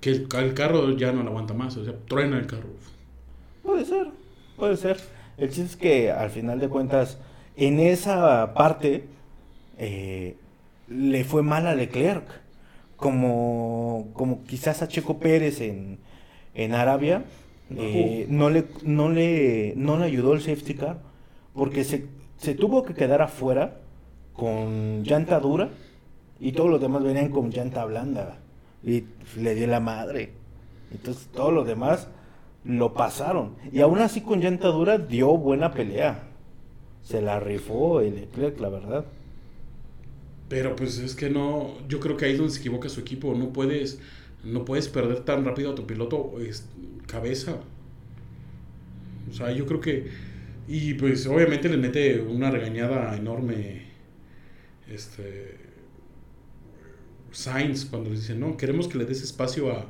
que 0.00 0.10
el, 0.10 0.54
carro 0.54 0.90
ya 0.96 1.12
no 1.12 1.22
lo 1.22 1.30
aguanta 1.30 1.54
más, 1.54 1.76
o 1.76 1.84
sea, 1.84 1.94
truena 2.08 2.38
el 2.38 2.46
carro. 2.46 2.68
Puede 3.62 3.84
ser, 3.84 4.08
puede 4.56 4.76
ser. 4.76 4.98
El 5.38 5.48
chiste 5.48 5.62
es 5.62 5.76
que 5.76 6.10
al 6.10 6.30
final 6.30 6.58
de 6.58 6.68
cuentas, 6.68 7.18
en 7.56 7.78
esa 7.78 8.52
parte, 8.54 9.04
eh, 9.78 10.36
le 10.88 11.24
fue 11.24 11.42
mal 11.42 11.66
a 11.66 11.74
Leclerc. 11.74 12.24
Como, 12.96 14.10
como 14.12 14.44
quizás 14.44 14.80
a 14.80 14.86
Checo 14.86 15.18
Pérez 15.18 15.60
en, 15.60 15.98
en 16.54 16.74
Arabia, 16.74 17.24
eh, 17.76 18.26
no, 18.28 18.48
le, 18.50 18.64
no, 18.84 19.08
le, 19.08 19.74
no 19.76 19.98
le 19.98 20.04
ayudó 20.04 20.34
el 20.34 20.40
safety 20.40 20.74
car 20.74 21.00
porque 21.54 21.84
se, 21.84 22.06
se 22.42 22.54
tuvo 22.54 22.82
que 22.82 22.92
quedar 22.92 23.22
afuera 23.22 23.76
con 24.32 25.04
llanta 25.04 25.38
dura 25.38 25.70
y 26.40 26.50
todos 26.50 26.68
los 26.68 26.80
demás 26.80 27.04
venían 27.04 27.30
con 27.30 27.50
llanta 27.50 27.84
blanda 27.84 28.38
y 28.82 29.04
le 29.38 29.54
dio 29.54 29.68
la 29.68 29.78
madre. 29.78 30.32
Entonces 30.90 31.28
todos 31.32 31.52
los 31.52 31.64
demás 31.64 32.08
lo 32.64 32.94
pasaron. 32.94 33.54
Y 33.72 33.80
aún 33.80 34.00
así 34.00 34.22
con 34.22 34.40
llanta 34.40 34.68
dura 34.68 34.98
dio 34.98 35.36
buena 35.36 35.70
pelea. 35.70 36.24
Se 37.04 37.22
la 37.22 37.38
rifó 37.38 38.00
el 38.00 38.16
Leclerc, 38.16 38.58
la 38.58 38.68
verdad. 38.70 39.04
Pero 40.48 40.74
pues 40.74 40.98
es 40.98 41.14
que 41.14 41.30
no, 41.30 41.74
yo 41.88 42.00
creo 42.00 42.16
que 42.16 42.24
ahí 42.24 42.32
es 42.32 42.38
donde 42.38 42.52
se 42.52 42.58
equivoca 42.58 42.88
su 42.88 43.00
equipo. 43.00 43.34
No 43.34 43.52
puedes, 43.52 44.00
no 44.42 44.64
puedes 44.64 44.88
perder 44.88 45.20
tan 45.20 45.44
rápido 45.44 45.70
a 45.70 45.74
tu 45.76 45.86
piloto 45.86 46.32
cabeza. 47.06 47.54
O 49.30 49.32
sea, 49.32 49.52
yo 49.52 49.64
creo 49.64 49.80
que. 49.80 50.31
Y 50.74 50.94
pues 50.94 51.26
obviamente 51.26 51.68
le 51.68 51.76
mete 51.76 52.18
una 52.22 52.50
regañada 52.50 53.14
enorme. 53.14 53.82
Este. 54.90 55.58
Sainz 57.30 57.84
cuando 57.84 58.08
le 58.08 58.16
dice, 58.16 58.34
no, 58.34 58.56
queremos 58.56 58.88
que 58.88 58.96
le 58.96 59.04
des 59.04 59.22
espacio 59.22 59.70
a, 59.70 59.84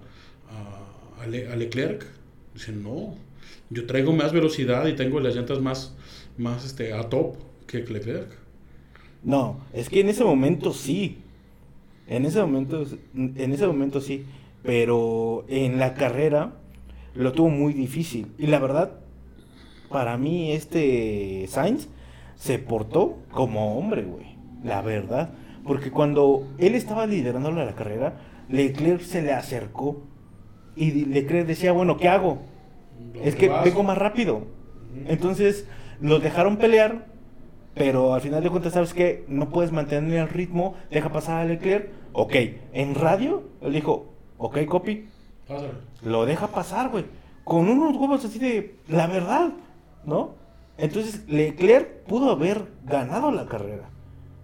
a, 0.50 1.22
a 1.22 1.26
Leclerc 1.56 2.04
Dice, 2.52 2.72
no, 2.72 3.14
yo 3.70 3.86
traigo 3.86 4.12
más 4.12 4.32
velocidad 4.32 4.84
y 4.88 4.96
tengo 4.96 5.20
las 5.20 5.36
llantas 5.36 5.60
más, 5.60 5.94
más 6.36 6.64
este, 6.64 6.92
a 6.92 7.08
top 7.08 7.36
que 7.68 7.84
Leclerc. 7.84 8.36
No, 9.22 9.60
es 9.72 9.88
que 9.88 10.00
en 10.00 10.08
ese 10.08 10.24
momento 10.24 10.72
sí. 10.72 11.18
En 12.08 12.26
ese 12.26 12.40
momento, 12.40 12.84
en 13.14 13.52
ese 13.52 13.68
momento 13.68 14.00
sí. 14.00 14.24
Pero 14.64 15.44
en 15.48 15.78
la 15.78 15.94
carrera 15.94 16.56
lo 17.14 17.30
tuvo 17.30 17.50
muy 17.50 17.72
difícil. 17.72 18.26
Y 18.36 18.48
la 18.48 18.58
verdad, 18.58 19.01
para 19.92 20.16
mí 20.16 20.52
este 20.52 21.46
Sainz 21.48 21.88
se 22.36 22.58
portó 22.58 23.18
como 23.30 23.78
hombre, 23.78 24.02
güey. 24.02 24.36
La 24.64 24.82
verdad. 24.82 25.30
Porque 25.64 25.90
cuando 25.90 26.48
él 26.58 26.74
estaba 26.74 27.06
liderando 27.06 27.52
la 27.52 27.74
carrera, 27.74 28.14
Leclerc 28.48 29.02
se 29.02 29.22
le 29.22 29.32
acercó 29.32 30.02
y 30.74 31.04
Leclerc 31.04 31.46
decía, 31.46 31.72
bueno, 31.72 31.96
¿qué 31.96 32.08
hago? 32.08 32.38
es 33.22 33.34
que 33.34 33.48
vengo 33.48 33.82
más 33.82 33.98
rápido. 33.98 34.42
Entonces, 35.06 35.66
los 36.00 36.22
dejaron 36.22 36.56
pelear, 36.56 37.06
pero 37.74 38.14
al 38.14 38.20
final 38.20 38.42
de 38.42 38.50
cuentas, 38.50 38.74
¿sabes 38.74 38.94
qué? 38.94 39.24
No 39.28 39.50
puedes 39.50 39.72
mantener 39.72 40.20
el 40.20 40.28
ritmo, 40.28 40.74
deja 40.90 41.10
pasar 41.10 41.40
a 41.40 41.44
Leclerc. 41.44 41.90
Ok, 42.12 42.34
en 42.72 42.94
radio, 42.94 43.44
él 43.60 43.72
dijo, 43.72 44.12
ok, 44.38 44.64
copy. 44.66 45.06
Lo 46.02 46.26
deja 46.26 46.48
pasar, 46.48 46.90
güey. 46.90 47.04
Con 47.44 47.68
unos 47.68 47.96
huevos 47.96 48.24
así 48.24 48.38
de, 48.38 48.76
la 48.88 49.06
verdad, 49.06 49.52
¿no? 50.04 50.34
Entonces, 50.78 51.28
Leclerc 51.28 52.04
pudo 52.04 52.30
haber 52.30 52.66
ganado 52.84 53.30
la 53.30 53.46
carrera. 53.46 53.90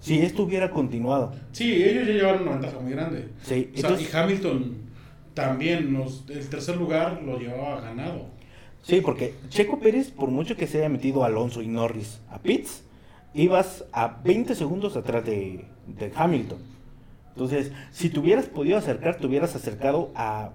Si 0.01 0.21
esto 0.21 0.45
hubiera 0.45 0.71
continuado. 0.71 1.33
Sí, 1.53 1.83
ellos 1.83 2.07
ya 2.07 2.13
llevaron 2.13 2.43
una 2.43 2.53
ventaja 2.53 2.79
muy 2.79 2.93
grande. 2.93 3.29
Sí, 3.43 3.73
y 3.75 4.17
Hamilton 4.17 4.77
también 5.35 5.97
el 6.29 6.49
tercer 6.49 6.77
lugar 6.77 7.23
lo 7.23 7.39
llevaba 7.39 7.81
ganado. 7.81 8.27
Sí, 8.83 9.01
porque 9.01 9.35
Checo 9.49 9.79
Pérez, 9.79 10.11
por 10.11 10.31
mucho 10.31 10.57
que 10.57 10.67
se 10.67 10.79
haya 10.79 10.89
metido 10.89 11.25
Alonso 11.25 11.63
y 11.63 11.69
Norris 11.69 12.21
a 12.31 12.39
Pitts, 12.39 12.85
ibas 13.35 13.85
a 13.93 14.21
20 14.25 14.55
segundos 14.55 14.97
atrás 14.97 15.25
de, 15.25 15.65
Hamilton. 16.15 16.59
Entonces, 17.31 17.73
si 17.93 18.11
te 18.11 18.19
hubieras 18.19 18.47
podido 18.47 18.79
acercar, 18.79 19.17
te 19.17 19.27
hubieras 19.27 19.55
acercado 19.55 20.11
a. 20.15 20.51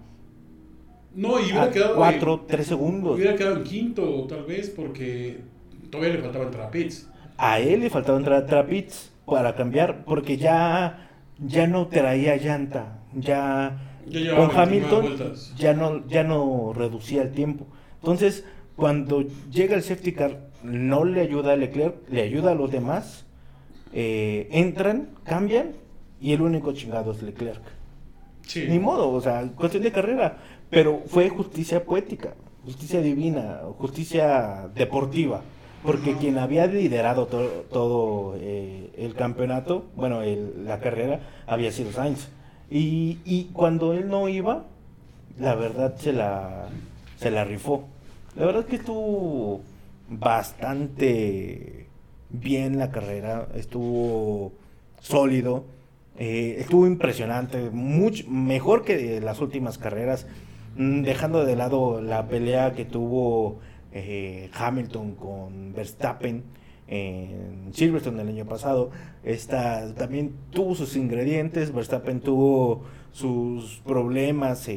No, 1.15 1.39
y 1.39 1.43
hubiera 1.43 1.69
quedado. 1.69 1.95
4, 1.95 2.45
3 2.47 2.67
segundos. 2.67 3.15
Hubiera 3.15 3.35
quedado 3.35 3.57
en 3.57 3.63
quinto, 3.63 4.25
tal 4.27 4.43
vez, 4.45 4.69
porque 4.69 5.41
todavía 5.89 6.15
le 6.15 6.21
faltaba 6.21 6.45
entrar 6.45 6.67
a 6.67 6.71
Pitts. 6.71 7.09
A 7.37 7.59
él 7.59 7.81
le 7.81 7.89
faltaba 7.89 8.17
entrar 8.17 8.45
a 8.53 8.65
Pitts 8.65 9.11
para 9.25 9.55
cambiar, 9.55 10.05
porque 10.05 10.37
ya, 10.37 11.09
ya 11.39 11.67
no 11.67 11.87
traía 11.87 12.35
llanta. 12.37 12.99
Ya 13.13 13.77
con 14.35 14.51
Hamilton 14.55 15.33
ya 15.57 15.73
no, 15.73 16.05
ya 16.07 16.23
no 16.23 16.73
reducía 16.73 17.21
el 17.21 17.31
tiempo. 17.31 17.67
Entonces, 18.01 18.45
cuando 18.75 19.25
llega 19.51 19.75
el 19.75 19.83
safety 19.83 20.13
car, 20.13 20.49
no 20.63 21.05
le 21.05 21.21
ayuda 21.21 21.53
a 21.53 21.55
Leclerc, 21.55 21.95
le 22.09 22.21
ayuda 22.21 22.51
a 22.51 22.55
los 22.55 22.71
demás, 22.71 23.25
eh, 23.93 24.47
entran, 24.51 25.09
cambian 25.23 25.73
y 26.19 26.33
el 26.33 26.41
único 26.41 26.73
chingado 26.73 27.11
es 27.11 27.21
Leclerc. 27.21 27.61
Ni 28.55 28.79
modo, 28.79 29.09
o 29.11 29.21
sea, 29.21 29.47
cuestión 29.55 29.83
de 29.83 29.91
carrera, 29.91 30.37
pero 30.69 31.01
fue 31.07 31.29
justicia 31.29 31.83
poética, 31.83 32.33
justicia 32.63 33.01
divina, 33.01 33.61
justicia 33.77 34.69
deportiva, 34.75 35.41
porque 35.83 36.15
quien 36.15 36.37
había 36.37 36.67
liderado 36.67 37.27
todo 37.27 38.35
eh, 38.39 38.91
el 38.97 39.15
campeonato, 39.15 39.85
bueno, 39.95 40.21
la 40.63 40.79
carrera, 40.79 41.19
había 41.47 41.71
sido 41.71 41.91
Sainz. 41.91 42.29
Y, 42.69 43.19
y 43.25 43.45
cuando 43.53 43.93
él 43.93 44.07
no 44.07 44.29
iba, 44.29 44.65
la 45.39 45.55
verdad 45.55 45.95
se 45.97 46.13
la, 46.13 46.69
se 47.17 47.31
la 47.31 47.43
rifó. 47.43 47.85
La 48.35 48.45
verdad 48.45 48.65
que 48.65 48.77
estuvo 48.77 49.61
bastante 50.09 51.87
bien 52.29 52.79
la 52.79 52.91
carrera, 52.91 53.47
estuvo 53.55 54.53
sólido, 54.99 55.65
eh, 56.17 56.57
estuvo 56.59 56.85
impresionante, 56.85 57.69
mucho 57.71 58.25
mejor 58.29 58.83
que 58.83 59.19
las 59.21 59.41
últimas 59.41 59.77
carreras, 59.77 60.27
mm, 60.77 61.01
dejando 61.01 61.45
de 61.45 61.55
lado 61.55 62.01
la 62.01 62.27
pelea 62.27 62.73
que 62.73 62.85
tuvo 62.85 63.59
eh, 63.91 64.49
Hamilton 64.53 65.15
con 65.15 65.73
Verstappen 65.73 66.43
en 66.87 67.73
Silverstone 67.73 68.21
el 68.21 68.27
año 68.27 68.45
pasado. 68.45 68.91
Esta 69.23 69.93
también 69.95 70.33
tuvo 70.51 70.75
sus 70.75 70.95
ingredientes, 70.95 71.73
Verstappen 71.73 72.19
tuvo 72.19 72.83
sus 73.11 73.81
problemas 73.85 74.69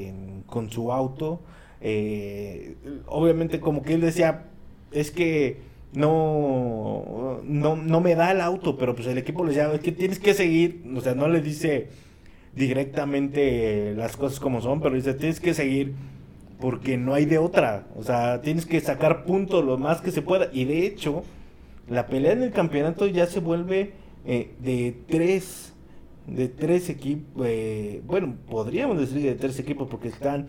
con 0.46 0.70
su 0.70 0.92
auto. 0.92 1.40
Eh, 1.81 2.77
obviamente 3.07 3.61
como 3.61 3.83
que 3.83 3.94
él 3.94 4.01
decía, 4.01 4.44
es 4.92 5.11
que 5.11 5.61
no, 5.96 7.40
no, 7.42 7.74
no 7.74 8.00
me 8.02 8.14
da 8.14 8.30
el 8.32 8.42
auto, 8.42 8.76
pero 8.76 8.94
pues 8.94 9.09
el 9.09 9.16
equipo 9.16 9.44
le 9.44 9.54
decía, 9.54 9.80
que 9.80 9.92
tienes 9.92 10.18
que 10.18 10.35
seguir, 10.35 10.85
o 10.94 11.00
sea, 11.00 11.14
no 11.14 11.26
le 11.26 11.40
dice 11.40 11.88
directamente 12.54 13.94
las 13.96 14.14
cosas 14.14 14.38
como 14.38 14.61
son, 14.61 14.82
pero 14.82 14.94
dice, 14.94 15.14
tienes 15.14 15.40
que 15.40 15.54
seguir 15.54 15.94
porque 16.61 16.98
no 16.98 17.14
hay 17.14 17.24
de 17.24 17.38
otra, 17.38 17.87
o 17.96 18.02
sea, 18.02 18.42
tienes 18.42 18.66
que 18.66 18.78
sacar 18.80 19.24
puntos 19.24 19.64
lo 19.64 19.78
más 19.78 20.02
que 20.02 20.11
se 20.11 20.20
pueda, 20.20 20.50
y 20.52 20.66
de 20.66 20.87
hecho, 20.87 21.24
la 21.88 22.06
pelea 22.09 22.32
en 22.32 22.42
el 22.42 22.52
campeonato 22.52 23.06
ya 23.06 23.26
se 23.26 23.40
vuelve 23.40 23.92
eh, 24.26 24.54
de 24.59 24.94
tres 25.09 25.72
de 26.26 26.48
tres 26.48 26.90
equipos 26.90 27.46
eh, 27.46 28.02
bueno 28.04 28.35
podríamos 28.50 28.98
decir 28.98 29.22
de 29.22 29.37
tres 29.37 29.61
equipos 29.61 29.87
porque 29.88 30.09
están 30.09 30.48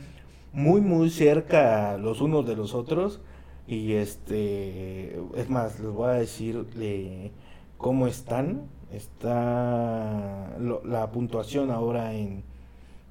muy 0.52 0.82
muy 0.82 1.12
cerca 1.12 2.00
los 2.00 2.20
unos 2.20 2.48
de 2.48 2.56
los 2.56 2.74
otros 2.74 3.22
y 3.68 3.94
este 3.94 5.20
es 5.36 5.50
más 5.50 5.80
les 5.80 5.92
voy 5.92 6.10
a 6.10 6.14
decir 6.14 6.66
cómo 7.78 8.08
están. 8.08 8.64
Está 8.92 10.58
la 10.58 11.12
puntuación 11.12 11.72
ahora 11.72 12.14
en 12.14 12.44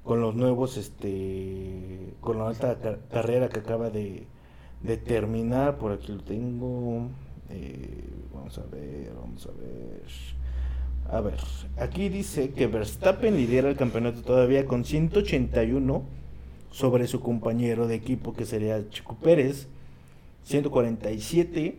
con 0.03 0.21
los 0.21 0.35
nuevos 0.35 0.77
este 0.77 2.15
con 2.21 2.39
la 2.39 2.47
alta 2.47 2.77
carrera 3.11 3.49
que 3.49 3.59
acaba 3.59 3.89
de, 3.89 4.25
de 4.81 4.97
terminar. 4.97 5.77
Por 5.77 5.91
aquí 5.91 6.11
lo 6.11 6.23
tengo. 6.23 7.09
Eh, 7.49 8.09
vamos 8.33 8.57
a 8.57 8.63
ver, 8.63 9.13
vamos 9.13 9.45
a 9.45 9.51
ver. 9.51 10.03
A 11.09 11.21
ver, 11.21 11.39
aquí 11.77 12.09
dice 12.09 12.51
que 12.51 12.67
Verstappen 12.67 13.37
lidera 13.37 13.69
el 13.69 13.77
campeonato 13.77 14.21
todavía 14.23 14.65
con 14.65 14.83
181 14.83 16.03
sobre 16.71 17.07
su 17.07 17.21
compañero 17.21 17.87
de 17.87 17.95
equipo 17.95 18.33
que 18.33 18.45
sería 18.45 18.89
Chico 18.89 19.15
Pérez, 19.15 19.67
147 20.47 21.77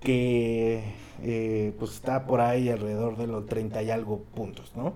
que 0.00 0.84
eh, 1.22 1.72
pues 1.78 1.92
está 1.94 2.26
por 2.26 2.40
ahí 2.40 2.68
alrededor 2.68 3.16
de 3.16 3.26
los 3.26 3.46
30 3.46 3.82
y 3.82 3.90
algo 3.90 4.22
puntos, 4.34 4.72
¿no? 4.76 4.94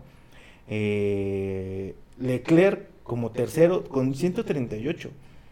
Eh, 0.69 1.97
Leclerc 2.19 2.87
como 3.03 3.33
tercero 3.33 3.85
con 3.85 4.15
138. 4.15 5.11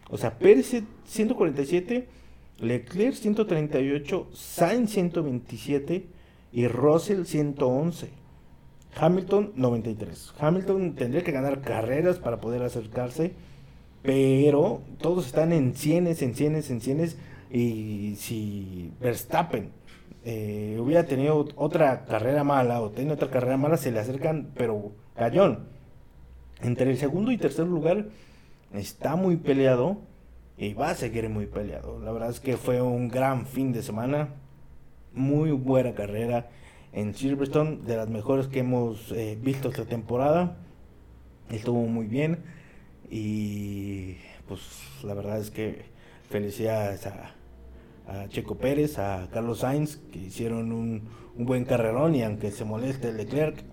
O 0.09 0.17
sea, 0.17 0.39
Pérez 0.39 0.81
147, 1.05 2.07
Leclerc 2.59 3.15
138, 3.15 4.27
Sainz 4.33 4.91
127 4.91 6.05
y 6.53 6.67
Russell 6.67 7.25
111. 7.25 8.09
Hamilton 8.95 9.51
93. 9.55 10.33
Hamilton 10.39 10.95
tendría 10.95 11.23
que 11.23 11.33
ganar 11.33 11.61
carreras 11.61 12.17
para 12.17 12.39
poder 12.39 12.63
acercarse, 12.63 13.33
pero 14.03 14.81
todos 15.01 15.25
están 15.25 15.51
en 15.51 15.75
cienes, 15.75 16.21
en 16.21 16.33
cienes, 16.33 16.69
en 16.69 16.79
cienes. 16.79 17.17
Y 17.51 18.15
si 18.17 18.91
Verstappen 18.99 19.71
eh, 20.25 20.77
hubiera 20.79 21.05
tenido 21.05 21.47
otra 21.55 22.05
carrera 22.05 22.43
mala 22.43 22.81
o 22.81 22.91
tiene 22.91 23.13
otra 23.13 23.29
carrera 23.29 23.57
mala, 23.57 23.77
se 23.77 23.91
le 23.91 23.99
acercan, 23.99 24.51
pero 24.55 24.91
cañón. 25.15 25.67
Entre 26.61 26.89
el 26.89 26.97
segundo 26.97 27.31
y 27.31 27.37
tercer 27.37 27.67
lugar 27.67 28.07
está 28.73 29.15
muy 29.15 29.37
peleado 29.37 29.97
y 30.57 30.73
va 30.73 30.89
a 30.89 30.95
seguir 30.95 31.29
muy 31.29 31.45
peleado. 31.45 31.99
La 31.99 32.11
verdad 32.11 32.29
es 32.29 32.39
que 32.39 32.57
fue 32.57 32.81
un 32.81 33.07
gran 33.07 33.45
fin 33.45 33.71
de 33.71 33.83
semana, 33.83 34.29
muy 35.13 35.51
buena 35.51 35.93
carrera 35.93 36.49
en 36.93 37.13
Silverstone, 37.13 37.77
de 37.85 37.95
las 37.95 38.09
mejores 38.09 38.47
que 38.47 38.59
hemos 38.59 39.11
eh, 39.11 39.37
visto 39.39 39.69
esta 39.69 39.85
temporada. 39.85 40.57
Estuvo 41.49 41.83
muy 41.83 42.07
bien 42.07 42.43
y 43.09 44.15
pues 44.47 44.61
la 45.03 45.13
verdad 45.13 45.39
es 45.39 45.51
que 45.51 45.85
felicidades 46.29 47.05
a, 47.05 47.36
Checo 48.29 48.55
Pérez, 48.55 48.99
a 48.99 49.27
Carlos 49.31 49.59
Sainz, 49.59 49.97
que 50.11 50.19
hicieron 50.19 50.71
un, 50.71 51.09
un 51.35 51.45
buen 51.45 51.65
carrerón 51.65 52.15
y 52.15 52.23
aunque 52.23 52.51
se 52.51 52.65
moleste 52.65 53.11
Leclerc, 53.13 53.63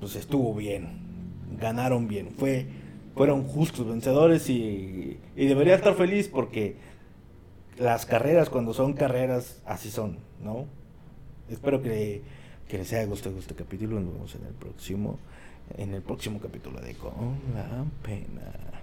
pues 0.00 0.16
estuvo 0.16 0.54
bien 0.54 1.10
ganaron 1.58 2.08
bien. 2.08 2.30
Fue, 2.30 2.66
fueron 3.14 3.44
justos 3.44 3.86
vencedores 3.86 4.48
y, 4.48 5.18
debería 5.36 5.74
estar 5.74 5.94
feliz 5.94 6.28
porque 6.28 6.76
las 7.78 8.06
carreras 8.06 8.50
cuando 8.50 8.74
son 8.74 8.92
carreras 8.92 9.62
así 9.64 9.90
son, 9.90 10.18
¿no? 10.42 10.66
Espero 11.48 11.82
que, 11.82 12.22
que 12.68 12.78
les 12.78 12.92
haya 12.92 13.04
gustado 13.06 13.38
este 13.38 13.54
capítulo. 13.54 14.00
Nos 14.00 14.12
vemos 14.12 14.34
en 14.34 14.46
el 14.46 14.54
próximo, 14.54 15.18
en 15.76 15.94
el 15.94 16.02
próximo 16.02 16.40
capítulo 16.40 16.80
de 16.80 16.94
Con 16.94 17.12
la 17.54 17.84
Pena. 18.02 18.79